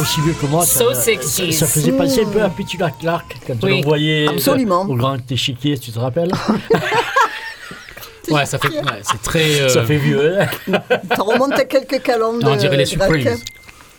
aussi 0.00 0.20
vieux 0.22 0.34
que 0.34 0.46
moi, 0.46 0.64
ça, 0.64 0.78
So 0.80 0.94
ça, 0.94 1.10
60s. 1.12 1.52
ça 1.52 1.66
faisait 1.66 1.92
passer 1.92 2.24
un 2.24 2.28
peu 2.30 2.42
à 2.42 2.48
Petula 2.50 2.90
Clark 2.90 3.36
quand 3.46 3.54
Oui. 3.62 3.72
on 3.72 3.76
l'envoyait 3.76 4.28
Absolument. 4.28 4.82
au 4.82 4.94
grand 4.96 5.18
échiquier, 5.30 5.78
tu 5.78 5.90
te 5.92 5.98
rappelles 5.98 6.32
Ouais, 8.30 8.46
ça 8.46 8.58
fait, 8.58 8.68
ouais, 8.68 9.00
c'est 9.02 9.20
très. 9.22 9.60
euh, 9.62 9.68
Ça 9.68 9.82
fait 9.84 9.96
vieux. 9.96 10.40
hein 10.40 10.46
Ça 11.16 11.22
remonte 11.22 11.52
à 11.52 11.64
quelques 11.64 12.00
calendes. 12.02 12.44
on 12.46 12.54
dirait 12.56 12.76
les. 12.76 12.86
Supremes. 12.86 13.38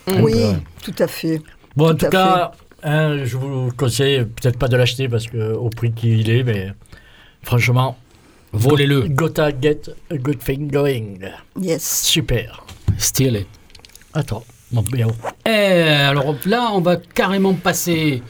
Oui, 0.08 0.34
Ouais. 0.36 0.56
tout 0.84 0.94
à 1.00 1.08
fait. 1.08 1.42
Bon, 1.76 1.92
en 1.92 1.96
Tout 1.96 2.08
cas, 2.08 2.52
hein, 2.84 3.26
je 3.26 3.36
vous 3.38 3.70
conseille 3.76 4.24
peut-être 4.26 4.58
pas 4.58 4.68
de 4.70 4.78
l'acheter 4.78 5.10
parce 5.10 5.28
que 5.28 5.54
au 5.54 5.70
prix 5.70 5.92
qu'il 5.92 6.30
est, 6.30 6.44
mais 6.44 6.72
franchement, 7.44 7.98
Volez-le. 8.54 9.08
gotta 9.10 9.50
get 9.52 9.82
a 10.10 10.16
good 10.18 10.40
thing 10.40 10.72
going. 10.72 11.20
Yes. 11.60 12.02
Super. 12.04 12.64
Steal 12.98 13.36
it. 13.36 13.48
Attends, 14.14 14.44
mon 14.74 14.82
bien. 14.82 15.08
Eh, 15.46 15.50
alors 15.50 16.36
là, 16.46 16.70
on 16.74 16.82
va 16.82 16.96
carrément 16.98 17.54
passer 17.54 18.22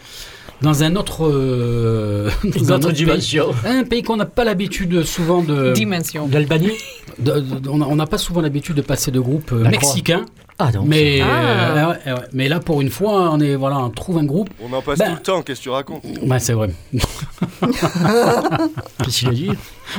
dans 0.61 0.83
un 0.83 0.95
autre. 0.95 1.25
euh, 1.27 2.29
dans 2.43 2.49
Une 2.59 2.71
un 2.71 2.75
autre 2.75 2.87
pays. 2.89 2.95
dimension. 2.97 3.47
Un 3.65 3.83
pays 3.83 4.03
qu'on 4.03 4.17
n'a 4.17 4.25
pas 4.25 4.43
l'habitude 4.43 5.03
souvent 5.03 5.41
de. 5.43 5.73
Dimension. 5.73 6.27
De- 6.27 7.43
on 7.69 7.95
n'a 7.95 8.05
pas 8.07 8.17
souvent 8.17 8.41
l'habitude 8.41 8.75
de 8.75 8.81
passer 8.81 9.11
de 9.11 9.19
groupes 9.19 9.51
euh, 9.53 9.63
La 9.63 9.69
mexicains. 9.69 10.25
Ah 10.59 10.71
non. 10.71 10.83
Mais, 10.85 11.21
Ah. 11.21 11.25
euh, 11.27 11.75
ouais, 11.87 11.97
ouais, 12.05 12.11
ouais. 12.13 12.25
mais 12.33 12.47
là, 12.47 12.59
pour 12.59 12.81
une 12.81 12.91
fois, 12.91 13.31
on, 13.31 13.39
est, 13.39 13.55
voilà, 13.55 13.79
on 13.79 13.89
trouve 13.89 14.19
un 14.19 14.23
groupe. 14.25 14.49
On 14.61 14.71
en 14.73 14.81
passe 14.83 14.99
Ben- 14.99 15.09
tout 15.09 15.15
le 15.15 15.21
temps, 15.21 15.41
qu'est-ce 15.41 15.59
que 15.59 15.63
tu 15.63 15.69
racontes? 15.69 16.03
Ouais, 16.21 16.39
c'est 16.39 16.53
vrai. 16.53 16.69
Qu'est-ce 19.03 19.19
qu'il 19.19 19.27
a 19.29 19.31
dit? 19.31 19.49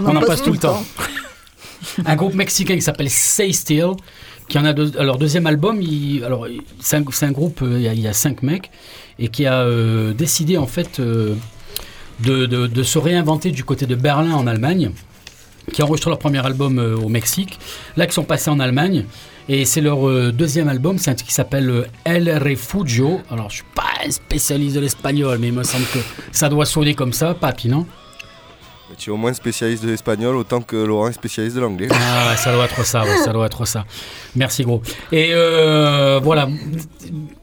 On 0.05 0.15
en 0.17 0.21
passe 0.21 0.43
tout 0.43 0.53
le 0.53 0.59
temps. 0.59 0.83
un 2.05 2.17
groupe 2.17 2.35
mexicain 2.35 2.75
qui 2.75 2.81
s'appelle 2.83 3.11
Say 3.11 3.53
Still, 3.53 3.93
qui 4.49 4.59
en 4.59 4.65
a 4.65 4.73
deux- 4.73 4.93
alors 4.99 5.19
deuxième 5.19 5.47
album. 5.47 5.81
Alors 6.25 6.47
c'est 6.81 6.97
un, 6.97 7.33
groupe, 7.33 7.63
il 7.63 7.81
y, 7.81 8.09
a, 8.09 8.13
cinq 8.13 8.43
mecs 8.43 8.71
et 9.19 9.29
qui 9.29 9.47
a 9.47 9.61
euh, 9.63 10.13
décidé 10.13 10.57
en 10.57 10.67
fait 10.67 11.01
euh, 11.01 11.35
de, 12.21 12.83
se 12.83 12.99
réinventer 12.99 13.51
du 13.51 13.65
côté 13.65 13.87
de 13.87 13.95
Berlin 13.95 14.35
en 14.35 14.47
Allemagne, 14.47 14.91
qui 15.73 15.83
a 15.83 15.85
enregistré 15.85 16.11
leur 16.11 16.19
premier 16.19 16.45
album 16.45 16.79
euh, 16.79 16.97
au 16.97 17.09
Mexique. 17.09 17.59
Là, 17.97 18.07
qui 18.07 18.15
sont 18.15 18.25
passés 18.25 18.51
en 18.51 18.61
Allemagne. 18.61 19.05
Et 19.49 19.65
c'est 19.65 19.81
leur 19.81 20.33
deuxième 20.33 20.69
album, 20.69 20.99
c'est 20.99 21.11
un 21.11 21.15
qui 21.15 21.33
s'appelle 21.33 21.89
El 22.05 22.31
Refugio. 22.39 23.21
Alors, 23.29 23.51
je 23.51 23.57
suis 23.57 23.65
pas 23.75 23.91
un 24.07 24.11
spécialiste 24.11 24.77
de 24.77 24.81
l'espagnol, 24.81 25.37
mais 25.41 25.49
il 25.49 25.53
me 25.53 25.65
semble 25.65 25.85
que 25.87 25.99
ça 26.31 26.49
doit 26.49 26.65
sonner 26.65 26.95
comme 26.95 27.13
ça, 27.13 27.35
papi, 27.35 27.69
non? 27.69 27.85
Tu 28.97 29.11
es 29.11 29.13
au 29.13 29.17
moins 29.17 29.33
spécialiste 29.33 29.83
de 29.85 29.91
l'espagnol 29.91 30.37
autant 30.37 30.61
que 30.61 30.77
Laurent 30.77 31.09
est 31.09 31.13
spécialiste 31.13 31.57
de 31.57 31.61
l'anglais. 31.61 31.89
Ah, 31.91 32.37
ça 32.37 32.53
doit 32.53 32.65
être 32.65 32.85
ça, 32.85 33.03
ouais, 33.03 33.17
ça 33.19 33.33
doit 33.33 33.47
être 33.47 33.65
ça. 33.65 33.85
Merci 34.37 34.65
gros. 34.65 34.83
Et 35.11 35.31
euh, 35.33 36.21
voilà, 36.23 36.49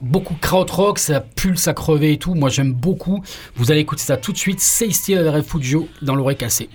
beaucoup 0.01 0.35
krautrock, 0.39 0.99
ça 0.99 1.21
pulse, 1.21 1.61
ça 1.61 1.73
crevé 1.73 2.13
et 2.13 2.17
tout. 2.17 2.35
Moi 2.35 2.49
j'aime 2.49 2.73
beaucoup. 2.73 3.23
Vous 3.55 3.71
allez 3.71 3.81
écouter 3.81 4.03
ça 4.03 4.17
tout 4.17 4.31
de 4.31 4.37
suite. 4.37 4.59
C'est 4.59 4.91
Style 4.91 5.27
Refugio 5.27 5.87
dans 6.01 6.15
l'oreille 6.15 6.37
cassée. 6.37 6.69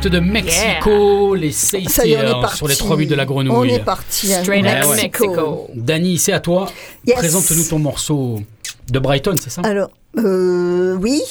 Direct 0.00 0.08
de 0.14 0.20
Mexico, 0.20 1.34
les 1.34 1.52
Ça 1.52 1.78
y 1.78 1.82
est, 1.82 1.86
on 1.86 1.90
Seitiers 1.90 2.14
est 2.14 2.40
parti. 2.40 2.56
sur 2.56 2.68
les 2.68 2.76
trois 2.76 2.96
buts 2.96 3.06
de 3.06 3.14
la 3.14 3.24
On 3.24 3.26
grenouille. 3.26 3.72
est 3.74 3.84
parti. 3.84 4.32
hein. 4.32 4.40
Straight 4.42 4.64
Ouais. 4.64 4.96
Mexico. 4.96 5.68
Dany, 5.74 6.18
c'est 6.18 6.32
à 6.32 6.40
toi. 6.40 6.70
Yes. 7.06 7.16
Présente-nous 7.18 7.64
ton 7.64 7.78
morceau 7.78 8.40
de 8.90 8.98
Brighton, 8.98 9.36
c'est 9.40 9.50
ça? 9.50 9.62
Alors, 9.64 9.90
euh, 10.18 10.96
oui. 11.00 11.22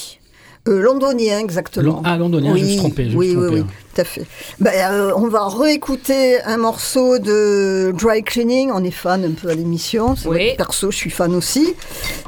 Euh, 0.68 0.82
londonien, 0.82 1.39
exactement. 1.39 2.01
Ah, 2.03 2.18
londonien, 2.18 2.53
je 2.57 2.61
me 2.61 2.68
suis 2.68 2.76
trompé, 2.78 3.05
je 3.05 3.11
me 3.11 3.15
oui, 3.15 3.28
oui, 3.30 3.34
trompé, 3.36 3.53
oui, 3.53 3.59
hein. 3.61 3.68
tout 3.95 4.01
à 4.01 4.03
fait. 4.03 4.24
Ben, 4.59 4.74
euh, 4.91 5.11
on 5.15 5.30
va 5.30 5.47
réécouter 5.47 6.41
un 6.41 6.57
morceau 6.57 7.20
de 7.20 7.93
Dry 7.97 8.22
Cleaning. 8.22 8.72
On 8.74 8.84
est 8.84 8.91
fan 8.91 9.24
un 9.24 9.32
peu 9.32 9.47
à 9.49 9.53
l'émission. 9.55 10.15
Oui. 10.26 10.55
Perso, 10.57 10.91
je 10.91 10.97
suis 10.97 11.09
fan 11.09 11.34
aussi. 11.36 11.74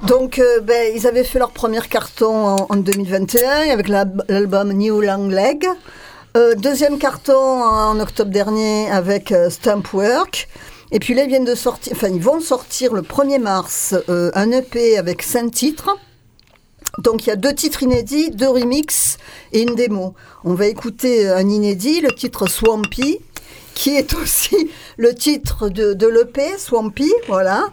Donc, 0.07 0.39
euh, 0.39 0.61
ben, 0.61 0.89
ils 0.95 1.05
avaient 1.05 1.25
fait 1.25 1.37
leur 1.37 1.51
premier 1.51 1.81
carton 1.81 2.33
en, 2.33 2.67
en 2.69 2.75
2021 2.77 3.71
avec 3.73 3.89
l'al- 3.89 4.23
l'album 4.29 4.71
New 4.71 5.01
Long 5.01 5.27
Leg. 5.27 5.65
Euh, 6.37 6.53
deuxième 6.53 6.99
carton 6.99 7.33
en 7.33 7.99
octobre 7.99 8.29
dernier 8.29 8.87
avec 8.91 9.31
euh, 9.31 9.49
Stamp 9.49 9.81
Work. 9.93 10.47
Et 10.91 10.99
puis 10.99 11.15
là, 11.15 11.23
ils 11.23 11.29
viennent 11.29 11.43
de 11.43 11.55
sortir, 11.55 11.93
enfin, 11.95 12.09
ils 12.09 12.21
vont 12.21 12.39
sortir 12.39 12.93
le 12.93 13.01
1er 13.01 13.39
mars 13.39 13.95
euh, 14.09 14.29
un 14.35 14.51
EP 14.51 14.97
avec 14.99 15.23
cinq 15.23 15.51
titres. 15.51 15.97
Donc 16.99 17.25
il 17.25 17.29
y 17.29 17.31
a 17.31 17.35
deux 17.35 17.53
titres 17.53 17.81
inédits, 17.81 18.29
deux 18.29 18.49
remixes 18.49 19.17
et 19.53 19.61
une 19.63 19.73
démo. 19.73 20.13
On 20.43 20.53
va 20.53 20.67
écouter 20.67 21.27
un 21.27 21.47
inédit, 21.49 22.01
le 22.01 22.11
titre 22.11 22.47
Swampy, 22.47 23.19
qui 23.73 23.97
est 23.97 24.13
aussi 24.21 24.69
le 24.97 25.15
titre 25.15 25.69
de, 25.69 25.93
de 25.93 26.07
l'EP, 26.07 26.57
Swampy, 26.59 27.11
voilà. 27.27 27.69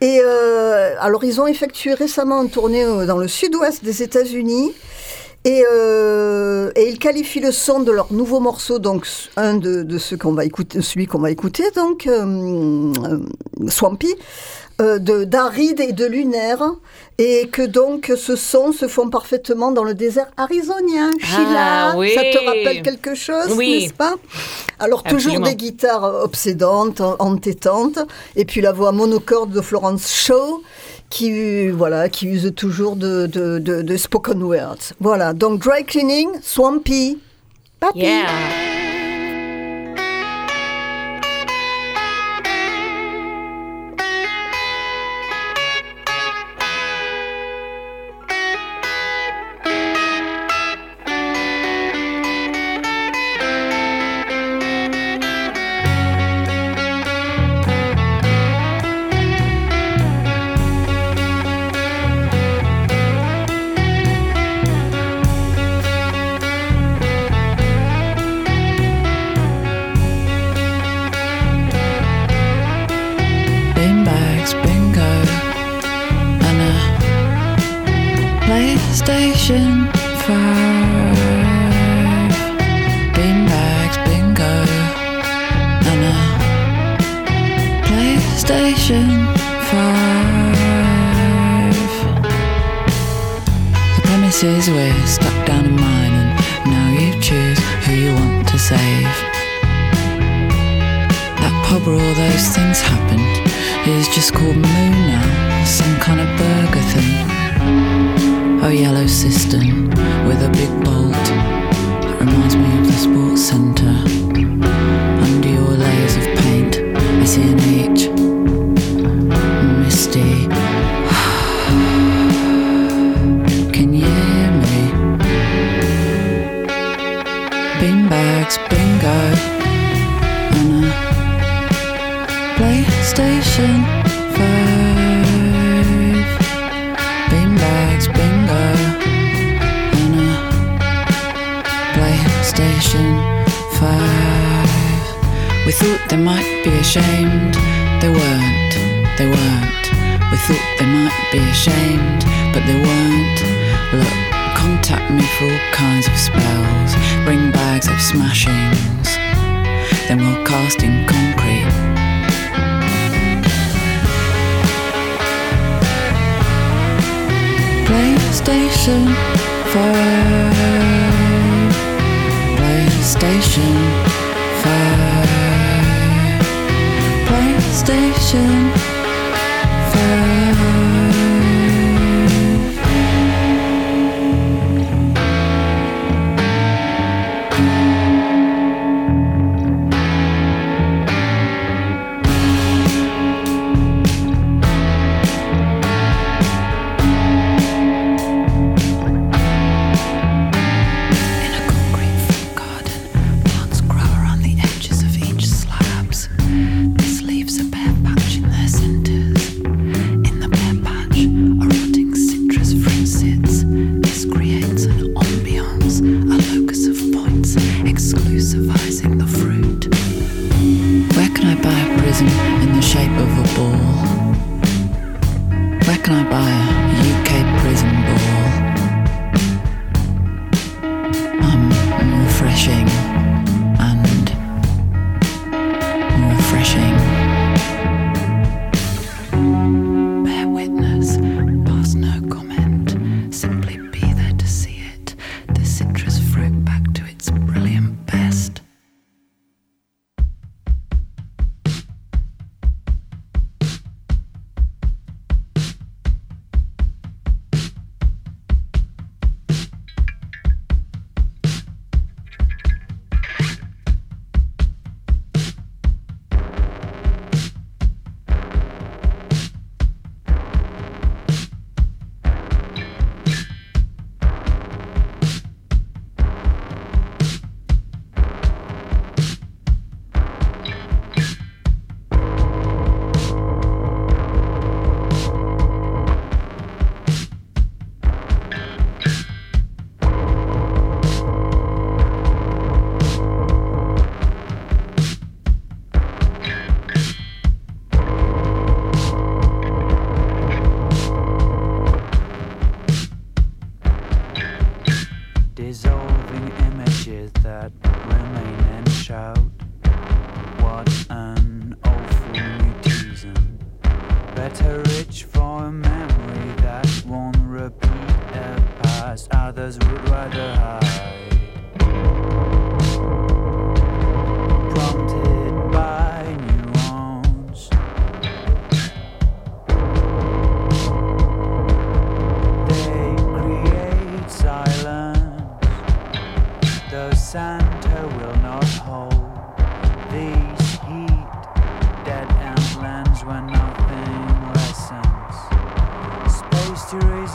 Et 0.00 0.20
euh, 0.22 0.94
alors 1.00 1.24
ils 1.24 1.40
ont 1.40 1.48
effectué 1.48 1.94
récemment 1.94 2.42
une 2.42 2.50
tournée 2.50 2.84
euh, 2.84 3.06
dans 3.06 3.16
le 3.16 3.26
sud-ouest 3.26 3.82
des 3.84 4.02
États-Unis. 4.02 4.72
Et, 5.44 5.64
euh, 5.72 6.70
et 6.74 6.88
ils 6.90 6.98
qualifient 6.98 7.40
le 7.40 7.52
son 7.52 7.80
de 7.80 7.92
leur 7.92 8.12
nouveau 8.12 8.40
morceau, 8.40 8.78
donc 8.78 9.06
un 9.36 9.54
de, 9.54 9.82
de 9.82 9.98
ceux 9.98 10.16
qu'on 10.16 10.32
va 10.32 10.44
écouter, 10.44 10.82
celui 10.82 11.06
qu'on 11.06 11.20
va 11.20 11.30
écouter, 11.30 11.62
donc 11.74 12.06
euh, 12.06 12.92
euh, 13.04 13.68
Swampy, 13.68 14.14
euh, 14.80 14.98
de 14.98 15.24
d'aride 15.24 15.80
et 15.80 15.92
de 15.92 16.04
lunaire, 16.04 16.62
et 17.18 17.48
que 17.48 17.62
donc 17.62 18.12
ce 18.16 18.36
son 18.36 18.72
se 18.72 18.88
font 18.88 19.08
parfaitement 19.10 19.70
dans 19.72 19.84
le 19.84 19.94
désert 19.94 20.28
arizonien. 20.36 21.12
Sheila, 21.18 21.94
oui. 21.96 22.12
ça 22.14 22.22
te 22.22 22.44
rappelle 22.44 22.82
quelque 22.82 23.14
chose, 23.14 23.54
Oui. 23.56 23.82
n'est-ce 23.84 23.94
pas? 23.94 24.16
Alors 24.78 25.02
toujours 25.04 25.40
des 25.40 25.54
guitares 25.54 26.24
obsédantes, 26.24 27.00
entêtantes, 27.20 28.00
et 28.36 28.44
puis 28.44 28.60
la 28.60 28.72
voix 28.72 28.92
monocorde 28.92 29.50
de 29.52 29.60
Florence 29.60 30.10
Shaw 30.12 30.62
qui 31.10 31.68
voilà 31.70 32.08
qui 32.08 32.26
use 32.28 32.52
toujours 32.54 32.96
de, 32.96 33.26
de, 33.26 33.58
de, 33.58 33.82
de 33.82 33.96
spoken 33.96 34.42
words. 34.42 34.92
Voilà, 35.00 35.32
donc 35.32 35.60
dry 35.60 35.84
cleaning, 35.84 36.28
swampy. 36.42 37.18
Papi. 37.80 38.00
Yeah. 38.00 38.77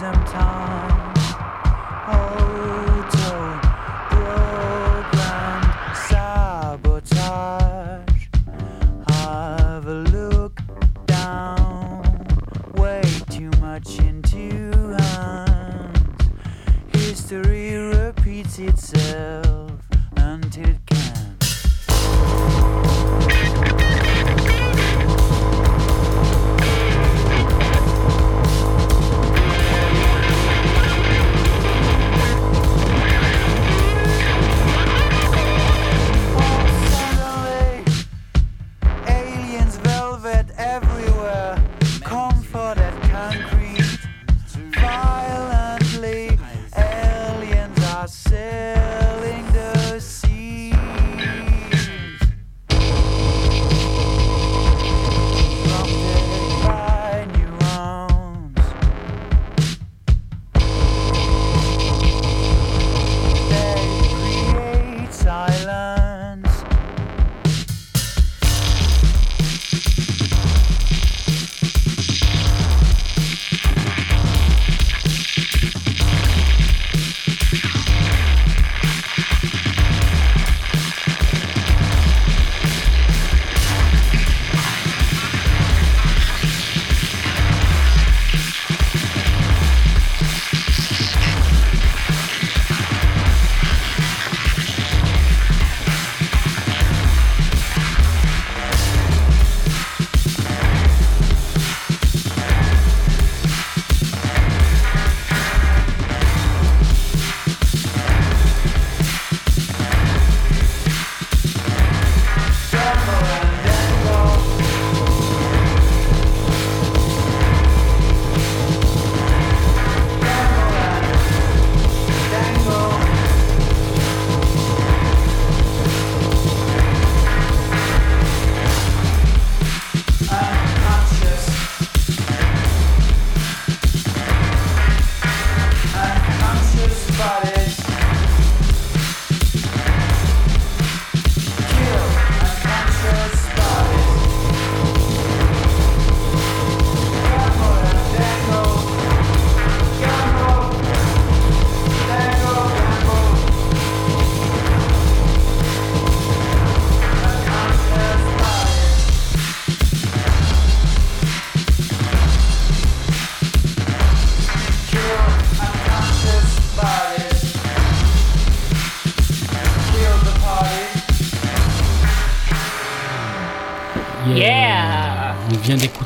some 0.03 0.25
time. 0.25 0.92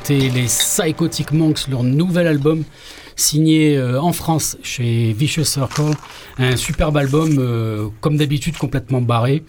D'écouter 0.07 0.29
les 0.29 0.45
Psychotic 0.45 1.31
Monks, 1.31 1.67
leur 1.69 1.83
nouvel 1.83 2.27
album 2.27 2.63
signé 3.15 3.77
euh, 3.77 3.99
en 3.99 4.13
France 4.13 4.57
chez 4.63 5.11
Vicious 5.13 5.43
Circle. 5.43 5.91
Un 6.37 6.55
superbe 6.55 6.97
album, 6.97 7.35
euh, 7.39 7.87
comme 8.01 8.17
d'habitude, 8.17 8.57
complètement 8.57 9.01
barré. 9.01 9.43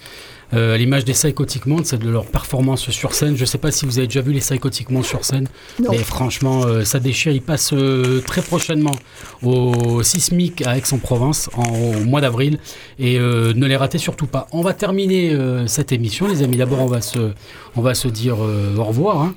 Euh, 0.54 0.78
l'image 0.78 1.04
des 1.04 1.12
Psychotic 1.12 1.66
Monks, 1.66 1.84
c'est 1.86 1.98
de 1.98 2.08
leur 2.08 2.24
performance 2.24 2.88
sur 2.90 3.12
scène. 3.12 3.36
Je 3.36 3.42
ne 3.42 3.46
sais 3.46 3.58
pas 3.58 3.70
si 3.70 3.84
vous 3.84 3.98
avez 3.98 4.06
déjà 4.06 4.22
vu 4.22 4.32
les 4.32 4.40
Psychotic 4.40 4.88
Monks 4.90 5.04
sur 5.04 5.22
scène, 5.24 5.46
Non. 5.78 5.90
mais 5.90 5.98
franchement, 5.98 6.62
euh, 6.64 6.84
ça 6.84 6.98
déchire. 7.00 7.32
Ils 7.32 7.42
passent 7.42 7.74
euh, 7.74 8.20
très 8.22 8.40
prochainement 8.40 8.94
au 9.42 10.02
Sismic 10.02 10.66
à 10.66 10.78
Aix-en-Provence 10.78 11.50
en, 11.54 11.64
au 11.70 12.04
mois 12.04 12.22
d'avril 12.22 12.58
et 12.98 13.18
ne 13.18 13.66
les 13.66 13.76
ratez 13.76 13.98
surtout 13.98 14.26
pas. 14.26 14.46
On 14.52 14.62
va 14.62 14.72
terminer 14.72 15.36
cette 15.66 15.92
émission, 15.92 16.26
les 16.26 16.42
amis. 16.42 16.56
D'abord, 16.56 16.80
on 16.80 16.86
va 16.86 17.00
se, 17.02 17.32
on 17.76 17.82
va 17.82 17.94
se 17.94 18.08
dire 18.08 18.38
au 18.38 18.84
revoir. 18.84 19.20
hein, 19.20 19.34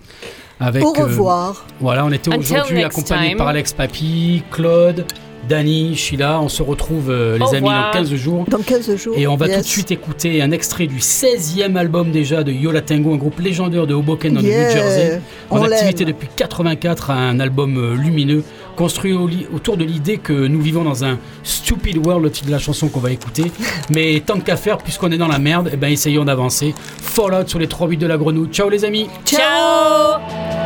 avec, 0.62 0.84
Au 0.86 0.96
euh, 0.98 1.04
revoir. 1.06 1.66
voilà, 1.80 2.06
on 2.06 2.12
était 2.12 2.34
aujourd'hui 2.36 2.84
time. 3.06 3.38
par 3.38 3.48
Alex 3.48 3.74
Papy, 3.74 4.44
Claude, 4.52 5.06
Dany, 5.50 5.96
Sheila. 5.96 6.40
On 6.40 6.50
se 6.50 6.62
retrouve, 6.62 7.10
euh, 7.10 7.38
les 7.38 7.44
Au 7.44 7.48
amis, 7.50 7.56
revoir. 7.68 7.92
dans 7.94 8.00
15 8.00 8.14
jours. 8.16 8.46
Dans 8.48 8.60
15 8.60 8.96
jours. 8.96 9.16
Et 9.18 9.28
on 9.28 9.36
va 9.36 9.48
Yes. 9.48 9.56
tout 9.58 9.62
de 9.64 9.68
suite 9.68 9.92
écouter 9.92 10.42
un 10.42 10.52
extrait 10.52 10.86
du 10.86 11.00
16e 11.00 11.76
album 11.78 12.12
déjà 12.12 12.44
de 12.44 12.52
Yola 12.52 12.82
Tango, 12.82 13.12
un 13.14 13.18
groupe 13.18 13.40
légendaire 13.40 13.88
de 13.88 13.94
Hoboken 13.96 14.36
dans 14.36 14.42
Yeah. 14.42 14.58
le 14.60 14.64
New 14.66 14.72
Jersey. 14.72 15.22
En 15.50 15.60
On 15.60 15.64
activité 15.64 16.06
depuis 16.06 16.28
84, 16.36 17.10
un 17.10 17.40
album 17.40 17.78
euh, 17.78 17.96
lumineux, 17.96 18.44
construit 18.76 19.14
autour 19.54 19.78
de 19.78 19.84
l'idée 19.84 20.18
que 20.18 20.34
nous 20.48 20.62
vivons 20.62 20.84
dans 20.84 21.04
un 21.06 21.18
stupid 21.44 21.98
world, 21.98 22.24
le 22.24 22.32
titre 22.32 22.48
de 22.48 22.52
la 22.52 22.60
chanson 22.60 22.90
qu'on 22.90 23.00
va 23.00 23.12
écouter. 23.12 23.52
Mais 23.90 24.22
tant 24.26 24.40
qu'à 24.40 24.58
faire, 24.58 24.78
puisqu'on 24.78 25.12
est 25.12 25.18
dans 25.18 25.28
la 25.28 25.40
merde, 25.40 25.70
eh 25.74 25.78
ben, 25.78 25.92
essayons 25.92 26.26
d'avancer. 26.26 26.74
Fallout 26.78 27.48
sur 27.48 27.60
les 27.60 27.68
3 27.68 27.88
bits 27.88 27.98
de 27.98 28.08
la 28.08 28.18
grenouille. 28.18 28.50
Ciao 28.50 28.70
les 28.70 28.86
amis 28.86 29.08
Ciao. 29.26 30.61